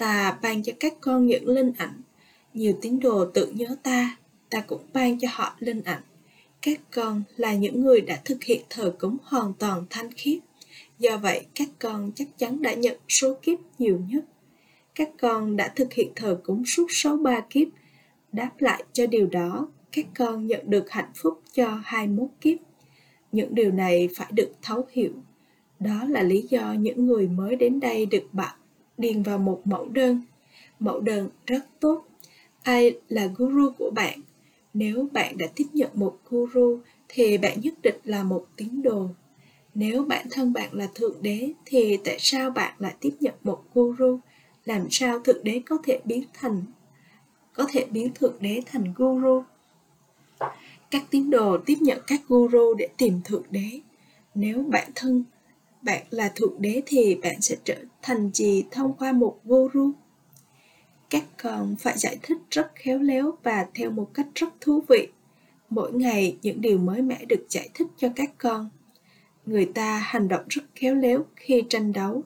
ta 0.00 0.38
ban 0.42 0.62
cho 0.62 0.72
các 0.80 0.94
con 1.00 1.26
những 1.26 1.48
linh 1.48 1.72
ảnh 1.78 2.00
nhiều 2.54 2.78
tín 2.80 3.00
đồ 3.00 3.24
tự 3.24 3.46
nhớ 3.46 3.76
ta 3.82 4.16
ta 4.50 4.60
cũng 4.60 4.82
ban 4.92 5.18
cho 5.20 5.28
họ 5.30 5.56
linh 5.58 5.82
ảnh 5.82 6.02
các 6.62 6.80
con 6.90 7.22
là 7.36 7.54
những 7.54 7.82
người 7.82 8.00
đã 8.00 8.20
thực 8.24 8.44
hiện 8.44 8.62
thờ 8.70 8.94
cúng 8.98 9.16
hoàn 9.22 9.52
toàn 9.54 9.84
thanh 9.90 10.12
khiết 10.12 10.38
do 11.00 11.16
vậy, 11.16 11.46
các 11.54 11.68
con 11.78 12.12
chắc 12.14 12.28
chắn 12.38 12.62
đã 12.62 12.74
nhận 12.74 12.98
số 13.08 13.34
kiếp 13.42 13.58
nhiều 13.78 14.00
nhất. 14.08 14.24
Các 14.94 15.08
con 15.20 15.56
đã 15.56 15.72
thực 15.76 15.92
hiện 15.92 16.12
thờ 16.16 16.40
cúng 16.44 16.62
suốt 16.66 16.86
sáu 16.88 17.16
ba 17.16 17.40
kiếp. 17.50 17.68
Đáp 18.32 18.50
lại 18.58 18.84
cho 18.92 19.06
điều 19.06 19.26
đó, 19.26 19.68
các 19.92 20.06
con 20.18 20.46
nhận 20.46 20.60
được 20.70 20.90
hạnh 20.90 21.10
phúc 21.14 21.42
cho 21.52 21.80
21 21.84 22.28
kiếp. 22.40 22.58
Những 23.32 23.54
điều 23.54 23.70
này 23.72 24.08
phải 24.16 24.32
được 24.32 24.52
thấu 24.62 24.86
hiểu. 24.92 25.12
Đó 25.78 26.04
là 26.08 26.22
lý 26.22 26.46
do 26.50 26.72
những 26.72 27.06
người 27.06 27.28
mới 27.28 27.56
đến 27.56 27.80
đây 27.80 28.06
được 28.06 28.24
bạn 28.32 28.56
điền 28.98 29.22
vào 29.22 29.38
một 29.38 29.60
mẫu 29.64 29.88
đơn. 29.88 30.22
Mẫu 30.78 31.00
đơn 31.00 31.28
rất 31.46 31.64
tốt. 31.80 32.04
Ai 32.62 32.98
là 33.08 33.26
guru 33.36 33.70
của 33.78 33.90
bạn? 33.90 34.20
Nếu 34.74 35.08
bạn 35.12 35.38
đã 35.38 35.46
tiếp 35.54 35.66
nhận 35.72 35.90
một 35.94 36.18
guru, 36.30 36.80
thì 37.08 37.38
bạn 37.38 37.60
nhất 37.60 37.74
định 37.82 37.96
là 38.04 38.22
một 38.22 38.46
tín 38.56 38.82
đồ 38.82 39.08
nếu 39.74 40.04
bản 40.04 40.26
thân 40.30 40.52
bạn 40.52 40.68
là 40.72 40.88
thượng 40.94 41.22
đế, 41.22 41.52
thì 41.64 41.98
tại 42.04 42.16
sao 42.18 42.50
bạn 42.50 42.74
lại 42.78 42.94
tiếp 43.00 43.16
nhận 43.20 43.34
một 43.42 43.62
guru? 43.74 44.18
Làm 44.64 44.86
sao 44.90 45.20
thượng 45.20 45.44
đế 45.44 45.62
có 45.66 45.78
thể 45.84 46.00
biến 46.04 46.24
thành, 46.34 46.62
có 47.52 47.66
thể 47.72 47.86
biến 47.90 48.10
thượng 48.14 48.36
đế 48.40 48.62
thành 48.66 48.94
guru? 48.96 49.42
Các 50.90 51.02
tín 51.10 51.30
đồ 51.30 51.58
tiếp 51.66 51.76
nhận 51.80 51.98
các 52.06 52.20
guru 52.28 52.74
để 52.74 52.88
tìm 52.96 53.20
thượng 53.24 53.44
đế. 53.50 53.80
Nếu 54.34 54.64
bản 54.68 54.90
thân 54.94 55.24
bạn 55.82 56.02
là 56.10 56.32
thượng 56.34 56.54
đế 56.62 56.82
thì 56.86 57.14
bạn 57.14 57.40
sẽ 57.40 57.56
trở 57.64 57.76
thành 58.02 58.30
gì 58.34 58.64
thông 58.70 58.94
qua 58.94 59.12
một 59.12 59.38
guru? 59.44 59.90
Các 61.10 61.24
con 61.42 61.76
phải 61.78 61.98
giải 61.98 62.18
thích 62.22 62.38
rất 62.50 62.72
khéo 62.74 62.98
léo 62.98 63.32
và 63.42 63.66
theo 63.74 63.90
một 63.90 64.10
cách 64.14 64.26
rất 64.34 64.48
thú 64.60 64.82
vị. 64.88 65.08
Mỗi 65.70 65.92
ngày 65.92 66.36
những 66.42 66.60
điều 66.60 66.78
mới 66.78 67.02
mẻ 67.02 67.24
được 67.24 67.46
giải 67.48 67.68
thích 67.74 67.86
cho 67.96 68.08
các 68.16 68.30
con 68.38 68.70
người 69.46 69.70
ta 69.74 69.98
hành 69.98 70.28
động 70.28 70.44
rất 70.48 70.62
khéo 70.74 70.94
léo 70.94 71.24
khi 71.36 71.62
tranh 71.68 71.92
đấu. 71.92 72.22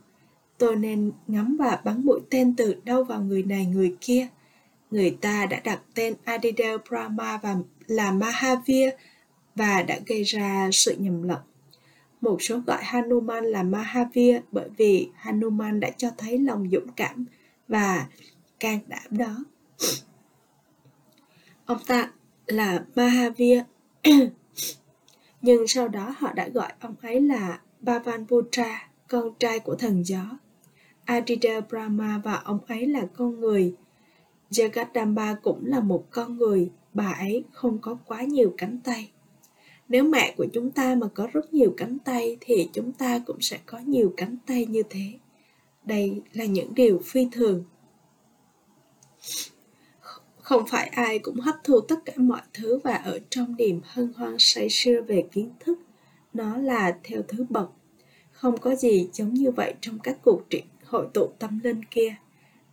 Tôi 0.58 0.76
nên 0.76 1.12
ngắm 1.26 1.56
và 1.58 1.80
bắn 1.84 2.06
mũi 2.06 2.20
tên 2.30 2.56
từ 2.56 2.74
đâu 2.84 3.04
vào 3.04 3.22
người 3.22 3.42
này, 3.42 3.66
người 3.66 3.96
kia. 4.00 4.28
Người 4.90 5.16
ta 5.20 5.46
đã 5.46 5.60
đặt 5.64 5.80
tên 5.94 6.14
Adidel 6.24 6.76
Brahma 6.88 7.38
và 7.42 7.56
là 7.86 8.12
Mahavir 8.12 8.88
và 9.54 9.82
đã 9.82 9.98
gây 10.06 10.22
ra 10.22 10.68
sự 10.72 10.96
nhầm 10.98 11.22
lẫn. 11.22 11.40
Một 12.20 12.42
số 12.42 12.58
gọi 12.66 12.84
Hanuman 12.84 13.44
là 13.44 13.62
Mahavir 13.62 14.36
bởi 14.52 14.68
vì 14.76 15.10
Hanuman 15.14 15.80
đã 15.80 15.90
cho 15.90 16.10
thấy 16.18 16.38
lòng 16.38 16.68
dũng 16.72 16.92
cảm 16.96 17.24
và 17.68 18.06
can 18.60 18.78
đảm 18.86 19.06
đó. 19.10 19.44
Ông 21.66 21.78
ta 21.86 22.10
là 22.46 22.84
Mahavir. 22.94 23.60
nhưng 25.44 25.66
sau 25.66 25.88
đó 25.88 26.14
họ 26.18 26.32
đã 26.32 26.48
gọi 26.48 26.72
ông 26.80 26.94
ấy 27.02 27.20
là 27.20 27.60
Bhavanputra, 27.80 28.88
con 29.08 29.34
trai 29.38 29.58
của 29.58 29.74
thần 29.74 30.06
gió 30.06 30.38
Adida 31.04 31.60
Brahma 31.60 32.20
và 32.24 32.34
ông 32.34 32.58
ấy 32.66 32.86
là 32.86 33.06
con 33.16 33.40
người. 33.40 33.74
Jagadamba 34.50 35.34
cũng 35.42 35.66
là 35.66 35.80
một 35.80 36.04
con 36.10 36.36
người, 36.36 36.70
bà 36.92 37.12
ấy 37.12 37.44
không 37.52 37.78
có 37.78 37.98
quá 38.06 38.22
nhiều 38.22 38.54
cánh 38.58 38.78
tay. 38.84 39.10
Nếu 39.88 40.04
mẹ 40.04 40.34
của 40.36 40.46
chúng 40.52 40.70
ta 40.70 40.94
mà 40.94 41.06
có 41.14 41.28
rất 41.32 41.54
nhiều 41.54 41.74
cánh 41.76 41.98
tay 41.98 42.36
thì 42.40 42.68
chúng 42.72 42.92
ta 42.92 43.18
cũng 43.26 43.40
sẽ 43.40 43.58
có 43.66 43.78
nhiều 43.78 44.14
cánh 44.16 44.36
tay 44.46 44.66
như 44.66 44.82
thế. 44.90 45.12
Đây 45.84 46.22
là 46.32 46.44
những 46.44 46.74
điều 46.74 47.00
phi 47.04 47.28
thường 47.32 47.64
không 50.44 50.66
phải 50.66 50.88
ai 50.88 51.18
cũng 51.18 51.40
hấp 51.40 51.54
thu 51.64 51.80
tất 51.80 51.96
cả 52.04 52.12
mọi 52.16 52.40
thứ 52.52 52.78
và 52.84 52.94
ở 52.94 53.18
trong 53.30 53.56
niềm 53.56 53.80
hân 53.84 54.12
hoan 54.16 54.36
say 54.38 54.68
sưa 54.70 55.02
về 55.02 55.24
kiến 55.32 55.50
thức. 55.60 55.78
Nó 56.32 56.56
là 56.56 56.96
theo 57.04 57.22
thứ 57.28 57.46
bậc. 57.48 57.70
Không 58.32 58.58
có 58.58 58.74
gì 58.74 59.08
giống 59.12 59.34
như 59.34 59.50
vậy 59.50 59.74
trong 59.80 59.98
các 59.98 60.18
cuộc 60.22 60.50
triển 60.50 60.64
hội 60.84 61.06
tụ 61.14 61.26
tâm 61.38 61.60
linh 61.64 61.80
kia. 61.90 62.14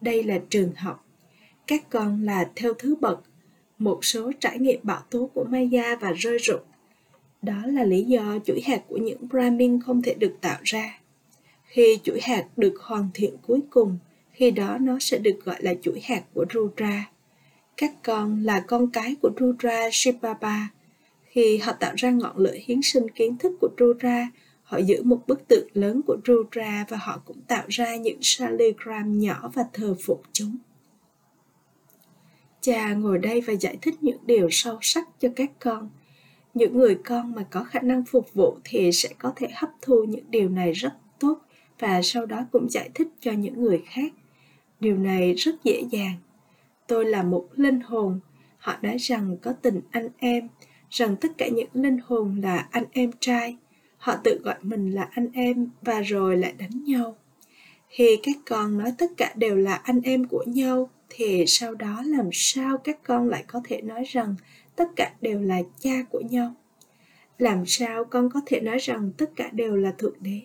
Đây 0.01 0.23
là 0.23 0.39
trường 0.49 0.75
học. 0.75 1.05
Các 1.67 1.89
con 1.89 2.23
là 2.23 2.49
theo 2.55 2.73
thứ 2.73 2.95
bậc. 2.95 3.19
Một 3.77 4.05
số 4.05 4.31
trải 4.39 4.59
nghiệm 4.59 4.79
bảo 4.83 5.03
tố 5.09 5.29
của 5.33 5.43
Maya 5.43 5.95
và 5.95 6.11
rơi 6.11 6.37
rụng. 6.37 6.63
Đó 7.41 7.61
là 7.65 7.83
lý 7.83 8.03
do 8.03 8.39
chuỗi 8.45 8.61
hạt 8.61 8.81
của 8.87 8.97
những 8.97 9.27
Brahmin 9.29 9.81
không 9.81 10.01
thể 10.01 10.13
được 10.13 10.35
tạo 10.41 10.59
ra. 10.63 10.99
Khi 11.63 11.99
chuỗi 12.03 12.19
hạt 12.21 12.45
được 12.57 12.73
hoàn 12.79 13.09
thiện 13.13 13.37
cuối 13.47 13.59
cùng, 13.69 13.97
khi 14.31 14.51
đó 14.51 14.77
nó 14.77 14.97
sẽ 14.99 15.17
được 15.17 15.39
gọi 15.45 15.57
là 15.59 15.73
chuỗi 15.81 15.99
hạt 16.03 16.23
của 16.33 16.45
Rudra. 16.53 17.11
Các 17.77 17.91
con 18.03 18.43
là 18.43 18.63
con 18.67 18.89
cái 18.89 19.15
của 19.21 19.31
Rudra 19.39 19.89
Shibaba. 19.91 20.69
Khi 21.23 21.57
họ 21.57 21.73
tạo 21.73 21.93
ra 21.97 22.11
ngọn 22.11 22.37
lửa 22.37 22.55
hiến 22.65 22.81
sinh 22.81 23.09
kiến 23.09 23.37
thức 23.37 23.51
của 23.61 23.69
Rudra, 23.79 24.29
họ 24.63 24.77
giữ 24.77 25.03
một 25.03 25.27
bức 25.27 25.47
tượng 25.47 25.67
lớn 25.73 26.01
của 26.07 26.17
Rudra 26.25 26.85
và 26.89 26.97
họ 26.97 27.21
cũng 27.25 27.41
tạo 27.47 27.63
ra 27.69 27.95
những 27.95 28.17
saligram 28.21 29.19
nhỏ 29.19 29.51
và 29.53 29.65
thờ 29.73 29.95
phụng 30.05 30.21
chúng. 30.33 30.57
Cha 32.61 32.93
ngồi 32.93 33.17
đây 33.17 33.41
và 33.41 33.53
giải 33.53 33.77
thích 33.81 33.95
những 34.01 34.19
điều 34.25 34.47
sâu 34.51 34.77
sắc 34.81 35.07
cho 35.19 35.29
các 35.35 35.51
con. 35.59 35.89
Những 36.53 36.77
người 36.77 36.97
con 37.05 37.35
mà 37.35 37.43
có 37.51 37.63
khả 37.63 37.79
năng 37.79 38.05
phục 38.05 38.33
vụ 38.33 38.57
thì 38.63 38.91
sẽ 38.91 39.09
có 39.19 39.33
thể 39.35 39.47
hấp 39.53 39.69
thu 39.81 40.03
những 40.03 40.25
điều 40.29 40.49
này 40.49 40.73
rất 40.73 40.93
tốt 41.19 41.41
và 41.79 42.01
sau 42.03 42.25
đó 42.25 42.45
cũng 42.51 42.69
giải 42.69 42.89
thích 42.95 43.07
cho 43.19 43.31
những 43.31 43.61
người 43.61 43.83
khác 43.85 44.13
điều 44.79 44.97
này 44.97 45.33
rất 45.33 45.63
dễ 45.63 45.83
dàng 45.91 46.15
tôi 46.91 47.05
là 47.05 47.23
một 47.23 47.47
linh 47.55 47.79
hồn. 47.79 48.19
Họ 48.57 48.75
nói 48.81 48.97
rằng 48.97 49.37
có 49.41 49.53
tình 49.53 49.81
anh 49.91 50.09
em, 50.17 50.47
rằng 50.89 51.15
tất 51.15 51.27
cả 51.37 51.47
những 51.47 51.69
linh 51.73 51.97
hồn 52.05 52.41
là 52.43 52.67
anh 52.71 52.83
em 52.91 53.11
trai. 53.19 53.57
Họ 53.97 54.15
tự 54.23 54.39
gọi 54.43 54.55
mình 54.61 54.91
là 54.91 55.09
anh 55.11 55.27
em 55.33 55.69
và 55.81 56.01
rồi 56.01 56.37
lại 56.37 56.53
đánh 56.57 56.83
nhau. 56.83 57.17
Khi 57.87 58.19
các 58.23 58.35
con 58.49 58.77
nói 58.77 58.93
tất 58.97 59.11
cả 59.17 59.33
đều 59.35 59.55
là 59.55 59.75
anh 59.75 60.01
em 60.01 60.27
của 60.27 60.43
nhau, 60.47 60.89
thì 61.09 61.43
sau 61.47 61.75
đó 61.75 62.01
làm 62.05 62.29
sao 62.33 62.77
các 62.77 63.03
con 63.03 63.29
lại 63.29 63.43
có 63.47 63.61
thể 63.63 63.81
nói 63.81 64.03
rằng 64.03 64.35
tất 64.75 64.87
cả 64.95 65.13
đều 65.21 65.41
là 65.41 65.61
cha 65.79 66.03
của 66.09 66.21
nhau? 66.29 66.53
Làm 67.37 67.63
sao 67.65 68.05
con 68.05 68.29
có 68.29 68.41
thể 68.45 68.59
nói 68.59 68.77
rằng 68.77 69.11
tất 69.17 69.31
cả 69.35 69.49
đều 69.51 69.75
là 69.75 69.91
thượng 69.97 70.15
đế? 70.19 70.41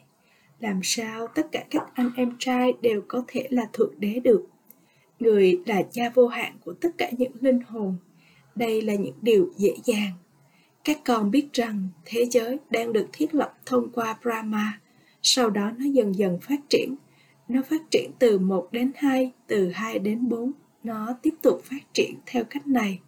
Làm 0.61 0.81
sao 0.83 1.27
tất 1.27 1.47
cả 1.53 1.65
các 1.71 1.83
anh 1.95 2.11
em 2.17 2.33
trai 2.39 2.73
đều 2.81 3.03
có 3.09 3.25
thể 3.27 3.47
là 3.51 3.69
thượng 3.73 3.95
đế 4.01 4.21
được? 4.25 4.47
Người 5.21 5.61
là 5.67 5.83
cha 5.91 6.11
vô 6.15 6.27
hạn 6.27 6.53
của 6.65 6.73
tất 6.73 6.91
cả 6.99 7.11
những 7.19 7.33
linh 7.41 7.61
hồn 7.61 7.97
đây 8.55 8.83
là 8.83 8.95
những 8.95 9.19
điều 9.23 9.53
dễ 9.57 9.75
dàng 9.85 10.13
các 10.87 10.99
con 11.05 11.31
biết 11.31 11.53
rằng 11.53 11.89
thế 12.05 12.27
giới 12.31 12.59
đang 12.71 12.93
được 12.93 13.07
thiết 13.13 13.35
lập 13.35 13.55
thông 13.67 13.91
qua 13.91 14.19
Brahma, 14.23 14.81
sau 15.23 15.51
đó 15.51 15.71
nó 15.79 15.85
dần 15.85 16.15
dần 16.15 16.39
phát 16.41 16.61
triển. 16.69 16.97
Nó 17.49 17.63
phát 17.63 17.91
triển 17.91 18.11
từ 18.19 18.39
1 18.39 18.69
đến 18.73 18.93
2, 18.97 19.33
từ 19.47 19.71
2 19.71 19.99
đến 19.99 20.29
4, 20.29 20.53
nó 20.83 21.15
tiếp 21.23 21.35
tục 21.43 21.63
phát 21.65 21.93
triển 21.93 22.15
theo 22.27 22.45
cách 22.45 22.67
này. 22.67 23.01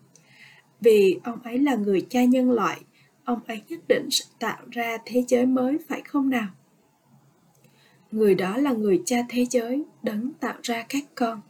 Vì 0.81 1.19
ông 1.25 1.43
ấy 1.43 1.59
là 1.59 1.75
người 1.75 2.07
cha 2.11 2.25
nhân 2.25 2.51
loại, 2.51 2.81
ông 3.25 3.41
ấy 3.47 3.63
nhất 3.69 3.81
định 3.89 4.09
sẽ 4.11 4.25
tạo 4.39 4.59
ra 4.71 4.99
thế 5.05 5.25
giới 5.29 5.47
mới 5.47 5.79
phải 5.89 6.03
không 6.05 6.31
nào? 6.31 6.49
Người 8.11 8.35
đó 8.35 8.57
là 8.57 8.73
người 8.73 9.03
cha 9.05 9.17
thế 9.29 9.47
giới, 9.51 9.85
đấng 10.03 10.33
tạo 10.33 10.57
ra 10.63 10.87
các 10.89 11.05
con. 11.15 11.41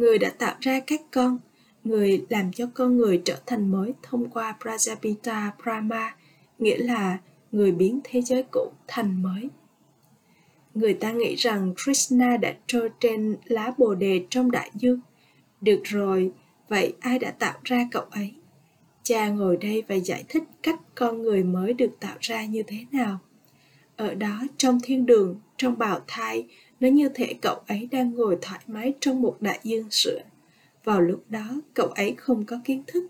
Người 0.00 0.18
đã 0.18 0.30
tạo 0.38 0.54
ra 0.60 0.80
các 0.86 1.00
con, 1.10 1.38
người 1.84 2.24
làm 2.28 2.52
cho 2.52 2.66
con 2.74 2.96
người 2.96 3.22
trở 3.24 3.36
thành 3.46 3.70
mới 3.70 3.92
thông 4.02 4.30
qua 4.30 4.56
Prajapita 4.60 5.50
Brahma, 5.62 6.14
nghĩa 6.58 6.76
là 6.76 7.18
người 7.52 7.72
biến 7.72 8.00
thế 8.04 8.22
giới 8.22 8.42
cũ 8.50 8.72
thành 8.88 9.22
mới. 9.22 9.48
Người 10.74 10.94
ta 10.94 11.12
nghĩ 11.12 11.34
rằng 11.34 11.74
Krishna 11.84 12.36
đã 12.36 12.54
trôi 12.66 12.90
trên 13.00 13.36
lá 13.44 13.72
bồ 13.78 13.94
đề 13.94 14.24
trong 14.30 14.50
đại 14.50 14.70
dương. 14.74 15.00
Được 15.60 15.80
rồi, 15.84 16.32
vậy 16.68 16.94
ai 17.00 17.18
đã 17.18 17.30
tạo 17.30 17.58
ra 17.64 17.88
cậu 17.90 18.04
ấy? 18.10 18.34
Cha 19.02 19.28
ngồi 19.28 19.56
đây 19.56 19.82
và 19.88 19.94
giải 19.94 20.24
thích 20.28 20.42
cách 20.62 20.80
con 20.94 21.22
người 21.22 21.44
mới 21.44 21.72
được 21.72 21.90
tạo 22.00 22.16
ra 22.20 22.44
như 22.44 22.62
thế 22.62 22.84
nào. 22.92 23.18
Ở 23.96 24.14
đó, 24.14 24.42
trong 24.56 24.78
thiên 24.82 25.06
đường, 25.06 25.40
trong 25.56 25.78
bào 25.78 26.00
thai, 26.06 26.46
nó 26.80 26.88
như 26.88 27.08
thể 27.14 27.34
cậu 27.42 27.54
ấy 27.66 27.88
đang 27.90 28.14
ngồi 28.14 28.38
thoải 28.42 28.60
mái 28.66 28.92
trong 29.00 29.22
một 29.22 29.36
đại 29.40 29.58
dương 29.62 29.90
sữa, 29.90 30.20
vào 30.84 31.00
lúc 31.00 31.24
đó 31.28 31.60
cậu 31.74 31.86
ấy 31.86 32.14
không 32.18 32.44
có 32.44 32.60
kiến 32.64 32.82
thức 32.86 33.04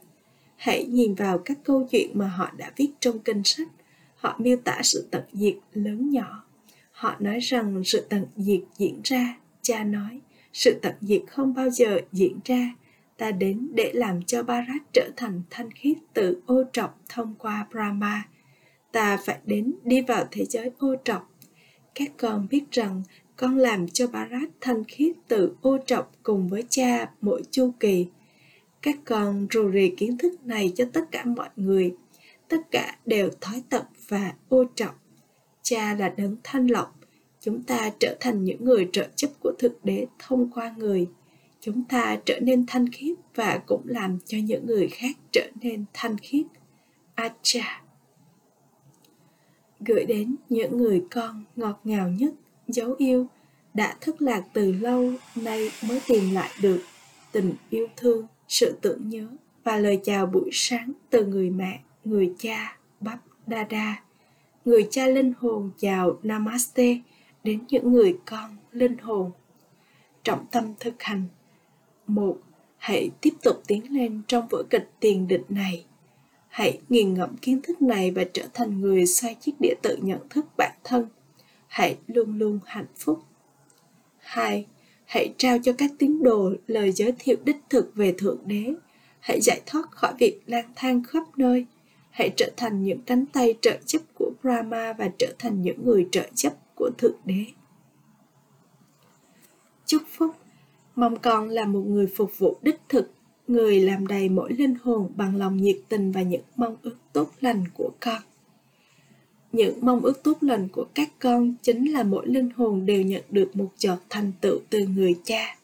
hãy 0.56 0.84
nhìn 0.84 1.14
vào 1.14 1.38
các 1.38 1.58
câu 1.64 1.88
chuyện 1.90 2.10
mà 2.14 2.28
họ 2.28 2.52
đã 2.56 2.72
viết 2.76 2.90
trong 3.00 3.18
kinh 3.18 3.44
sách 3.44 3.68
họ 4.16 4.36
miêu 4.38 4.56
tả 4.56 4.80
sự 4.82 5.08
tận 5.10 5.22
diệt 5.32 5.54
lớn 5.72 6.10
nhỏ 6.10 6.44
họ 7.00 7.16
nói 7.18 7.38
rằng 7.40 7.82
sự 7.84 8.06
tận 8.08 8.26
diệt 8.36 8.60
diễn 8.78 9.00
ra, 9.04 9.36
cha 9.62 9.84
nói, 9.84 10.20
sự 10.52 10.78
tận 10.82 10.94
diệt 11.00 11.22
không 11.28 11.54
bao 11.54 11.70
giờ 11.70 12.00
diễn 12.12 12.38
ra 12.44 12.74
ta 13.16 13.30
đến 13.30 13.68
để 13.74 13.90
làm 13.94 14.22
cho 14.22 14.42
Bharat 14.42 14.82
trở 14.92 15.10
thành 15.16 15.42
thanh 15.50 15.70
khiết 15.70 15.96
từ 16.14 16.42
ô 16.46 16.64
trọc 16.72 17.00
thông 17.08 17.34
qua 17.38 17.66
Brahma. 17.70 18.28
Ta 18.92 19.18
phải 19.24 19.38
đến 19.44 19.74
đi 19.84 20.00
vào 20.00 20.28
thế 20.30 20.44
giới 20.44 20.70
ô 20.78 20.94
trọc. 21.04 21.30
Các 21.94 22.10
con 22.16 22.46
biết 22.50 22.64
rằng 22.70 23.02
con 23.40 23.56
làm 23.56 23.88
cho 23.88 24.06
Bharat 24.06 24.48
thanh 24.60 24.84
khiết 24.84 25.16
từ 25.28 25.54
ô 25.62 25.78
trọc 25.86 26.12
cùng 26.22 26.48
với 26.48 26.64
cha 26.68 27.10
mỗi 27.20 27.42
chu 27.50 27.72
kỳ. 27.80 28.06
Các 28.82 28.96
con 29.04 29.46
rù 29.50 29.68
rì 29.68 29.94
kiến 29.96 30.18
thức 30.18 30.46
này 30.46 30.72
cho 30.76 30.84
tất 30.92 31.00
cả 31.10 31.24
mọi 31.24 31.48
người. 31.56 31.94
Tất 32.48 32.70
cả 32.70 32.96
đều 33.06 33.30
thói 33.40 33.62
tập 33.68 33.88
và 34.08 34.32
ô 34.48 34.64
trọc. 34.74 35.02
Cha 35.62 35.94
là 35.94 36.08
đấng 36.08 36.36
thanh 36.42 36.66
lọc. 36.66 36.98
Chúng 37.40 37.62
ta 37.62 37.90
trở 38.00 38.16
thành 38.20 38.44
những 38.44 38.64
người 38.64 38.88
trợ 38.92 39.08
chấp 39.16 39.28
của 39.40 39.52
thực 39.58 39.84
đế 39.84 40.06
thông 40.18 40.50
qua 40.50 40.74
người. 40.78 41.06
Chúng 41.60 41.84
ta 41.84 42.18
trở 42.24 42.40
nên 42.40 42.64
thanh 42.66 42.88
khiết 42.92 43.16
và 43.34 43.60
cũng 43.66 43.82
làm 43.84 44.18
cho 44.24 44.38
những 44.44 44.66
người 44.66 44.88
khác 44.88 45.16
trở 45.32 45.50
nên 45.60 45.84
thanh 45.92 46.16
khiết. 46.18 46.46
Acha 47.14 47.82
gửi 49.80 50.04
đến 50.04 50.36
những 50.48 50.76
người 50.76 51.04
con 51.10 51.44
ngọt 51.56 51.80
ngào 51.84 52.08
nhất 52.08 52.34
dấu 52.72 52.94
yêu, 52.98 53.26
đã 53.74 53.96
thất 54.00 54.22
lạc 54.22 54.42
từ 54.52 54.72
lâu 54.72 55.12
nay 55.34 55.70
mới 55.88 56.00
tìm 56.06 56.34
lại 56.34 56.50
được 56.62 56.82
tình 57.32 57.54
yêu 57.70 57.86
thương, 57.96 58.26
sự 58.48 58.78
tưởng 58.80 59.08
nhớ 59.08 59.28
và 59.64 59.76
lời 59.76 60.00
chào 60.04 60.26
buổi 60.26 60.50
sáng 60.52 60.92
từ 61.10 61.26
người 61.26 61.50
mẹ, 61.50 61.80
người 62.04 62.34
cha 62.38 62.76
bắp 63.00 63.18
đa 63.46 63.64
người 64.64 64.88
cha 64.90 65.06
linh 65.06 65.32
hồn 65.38 65.70
chào 65.78 66.18
namaste 66.22 66.98
đến 67.44 67.60
những 67.68 67.92
người 67.92 68.18
con 68.26 68.56
linh 68.72 68.98
hồn. 68.98 69.30
Trọng 70.24 70.46
tâm 70.50 70.74
thực 70.80 71.02
hành. 71.02 71.24
Một, 72.06 72.38
hãy 72.76 73.10
tiếp 73.20 73.34
tục 73.42 73.62
tiến 73.66 73.94
lên 73.94 74.22
trong 74.28 74.46
vở 74.50 74.62
kịch 74.70 74.90
tiền 75.00 75.28
định 75.28 75.44
này. 75.48 75.84
Hãy 76.48 76.80
nghiền 76.88 77.14
ngẫm 77.14 77.36
kiến 77.36 77.60
thức 77.62 77.82
này 77.82 78.10
và 78.10 78.24
trở 78.32 78.46
thành 78.54 78.80
người 78.80 79.06
xoay 79.06 79.34
chiếc 79.34 79.52
đĩa 79.60 79.74
tự 79.82 79.96
nhận 80.02 80.28
thức 80.30 80.46
bản 80.56 80.74
thân 80.84 81.06
hãy 81.70 81.98
luôn 82.06 82.38
luôn 82.38 82.58
hạnh 82.66 82.86
phúc 82.96 83.22
2. 84.18 84.66
Hãy 85.04 85.34
trao 85.38 85.58
cho 85.62 85.72
các 85.72 85.90
tín 85.98 86.22
đồ 86.22 86.52
lời 86.66 86.92
giới 86.92 87.12
thiệu 87.18 87.36
đích 87.44 87.56
thực 87.70 87.94
về 87.94 88.14
Thượng 88.18 88.38
Đế. 88.44 88.74
Hãy 89.20 89.40
giải 89.40 89.60
thoát 89.66 89.90
khỏi 89.90 90.14
việc 90.18 90.40
lang 90.46 90.72
thang 90.76 91.02
khắp 91.04 91.22
nơi. 91.36 91.66
Hãy 92.10 92.30
trở 92.36 92.50
thành 92.56 92.82
những 92.82 93.02
cánh 93.02 93.26
tay 93.26 93.54
trợ 93.60 93.78
giúp 93.86 94.02
của 94.18 94.32
Brahma 94.42 94.92
và 94.92 95.10
trở 95.18 95.34
thành 95.38 95.62
những 95.62 95.84
người 95.84 96.08
trợ 96.12 96.28
giúp 96.34 96.52
của 96.74 96.90
Thượng 96.98 97.16
Đế. 97.24 97.44
Chúc 99.86 100.02
phúc 100.08 100.34
Mong 100.96 101.18
con 101.18 101.48
là 101.48 101.64
một 101.64 101.82
người 101.86 102.06
phục 102.16 102.38
vụ 102.38 102.56
đích 102.62 102.80
thực, 102.88 103.10
người 103.48 103.80
làm 103.80 104.06
đầy 104.06 104.28
mỗi 104.28 104.52
linh 104.52 104.74
hồn 104.82 105.12
bằng 105.16 105.36
lòng 105.36 105.56
nhiệt 105.56 105.76
tình 105.88 106.12
và 106.12 106.22
những 106.22 106.44
mong 106.56 106.76
ước 106.82 106.96
tốt 107.12 107.30
lành 107.40 107.64
của 107.74 107.90
con 108.00 108.22
những 109.52 109.78
mong 109.80 110.00
ước 110.00 110.22
tốt 110.22 110.38
lành 110.40 110.68
của 110.68 110.86
các 110.94 111.08
con 111.18 111.54
chính 111.62 111.92
là 111.92 112.02
mỗi 112.02 112.26
linh 112.26 112.50
hồn 112.56 112.86
đều 112.86 113.02
nhận 113.02 113.22
được 113.30 113.56
một 113.56 113.70
giọt 113.78 113.98
thành 114.08 114.32
tựu 114.40 114.58
từ 114.70 114.86
người 114.86 115.14
cha. 115.24 115.56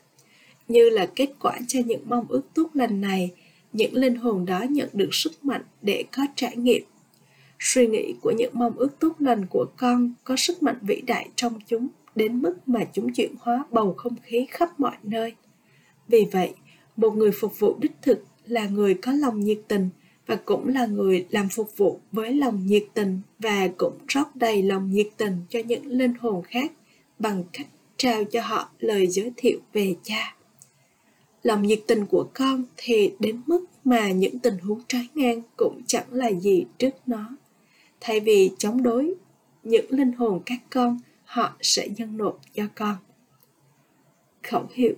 Như 0.68 0.90
là 0.90 1.06
kết 1.06 1.30
quả 1.40 1.58
cho 1.68 1.80
những 1.86 2.02
mong 2.06 2.26
ước 2.28 2.42
tốt 2.54 2.70
lành 2.74 3.00
này, 3.00 3.30
những 3.72 3.94
linh 3.94 4.16
hồn 4.16 4.46
đó 4.46 4.62
nhận 4.70 4.88
được 4.92 5.14
sức 5.14 5.44
mạnh 5.44 5.62
để 5.82 6.04
có 6.16 6.22
trải 6.34 6.56
nghiệm. 6.56 6.82
Suy 7.58 7.86
nghĩ 7.86 8.14
của 8.22 8.30
những 8.30 8.50
mong 8.54 8.76
ước 8.76 8.98
tốt 8.98 9.12
lành 9.18 9.46
của 9.46 9.66
con 9.76 10.12
có 10.24 10.36
sức 10.36 10.62
mạnh 10.62 10.78
vĩ 10.82 11.00
đại 11.00 11.28
trong 11.36 11.58
chúng 11.66 11.88
đến 12.14 12.42
mức 12.42 12.68
mà 12.68 12.80
chúng 12.92 13.12
chuyển 13.12 13.34
hóa 13.38 13.64
bầu 13.70 13.94
không 13.96 14.14
khí 14.22 14.46
khắp 14.50 14.80
mọi 14.80 14.96
nơi. 15.02 15.34
Vì 16.08 16.26
vậy, 16.32 16.54
một 16.96 17.16
người 17.16 17.30
phục 17.30 17.58
vụ 17.58 17.76
đích 17.80 17.92
thực 18.02 18.24
là 18.46 18.68
người 18.68 18.94
có 18.94 19.12
lòng 19.12 19.40
nhiệt 19.40 19.58
tình 19.68 19.88
và 20.26 20.36
cũng 20.36 20.68
là 20.68 20.86
người 20.86 21.26
làm 21.30 21.48
phục 21.48 21.76
vụ 21.76 22.00
với 22.12 22.34
lòng 22.34 22.66
nhiệt 22.66 22.84
tình 22.94 23.20
và 23.38 23.68
cũng 23.76 23.98
rót 24.08 24.36
đầy 24.36 24.62
lòng 24.62 24.90
nhiệt 24.90 25.08
tình 25.16 25.38
cho 25.48 25.60
những 25.66 25.86
linh 25.86 26.14
hồn 26.14 26.42
khác 26.42 26.72
bằng 27.18 27.44
cách 27.52 27.66
trao 27.96 28.24
cho 28.24 28.42
họ 28.42 28.70
lời 28.78 29.06
giới 29.06 29.32
thiệu 29.36 29.58
về 29.72 29.94
cha. 30.02 30.36
Lòng 31.42 31.62
nhiệt 31.62 31.80
tình 31.86 32.06
của 32.06 32.28
con 32.34 32.64
thì 32.76 33.12
đến 33.18 33.40
mức 33.46 33.64
mà 33.84 34.10
những 34.10 34.38
tình 34.38 34.58
huống 34.58 34.80
trái 34.88 35.08
ngang 35.14 35.42
cũng 35.56 35.80
chẳng 35.86 36.06
là 36.10 36.32
gì 36.32 36.64
trước 36.78 36.90
nó. 37.06 37.36
Thay 38.00 38.20
vì 38.20 38.50
chống 38.58 38.82
đối 38.82 39.14
những 39.62 39.86
linh 39.90 40.12
hồn 40.12 40.40
các 40.46 40.58
con, 40.70 40.98
họ 41.24 41.56
sẽ 41.60 41.88
nhân 41.96 42.16
nộp 42.16 42.40
cho 42.54 42.64
con. 42.74 42.96
Khẩu 44.42 44.66
hiệu, 44.74 44.94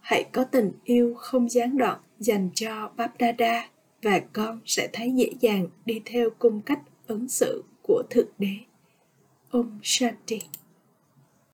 hãy 0.00 0.24
có 0.32 0.44
tình 0.44 0.72
yêu 0.84 1.14
không 1.14 1.48
gián 1.48 1.78
đoạn 1.78 1.98
dành 2.18 2.50
cho 2.54 2.90
babdada 2.96 3.32
Đa 3.32 3.68
và 4.04 4.20
con 4.32 4.60
sẽ 4.66 4.88
thấy 4.92 5.12
dễ 5.16 5.30
dàng 5.40 5.66
đi 5.84 6.00
theo 6.04 6.30
cung 6.38 6.60
cách 6.60 6.80
ứng 7.06 7.28
xử 7.28 7.62
của 7.82 8.02
Thượng 8.10 8.28
Đế. 8.38 8.56
Om 9.50 9.78
Shanti 9.82 10.40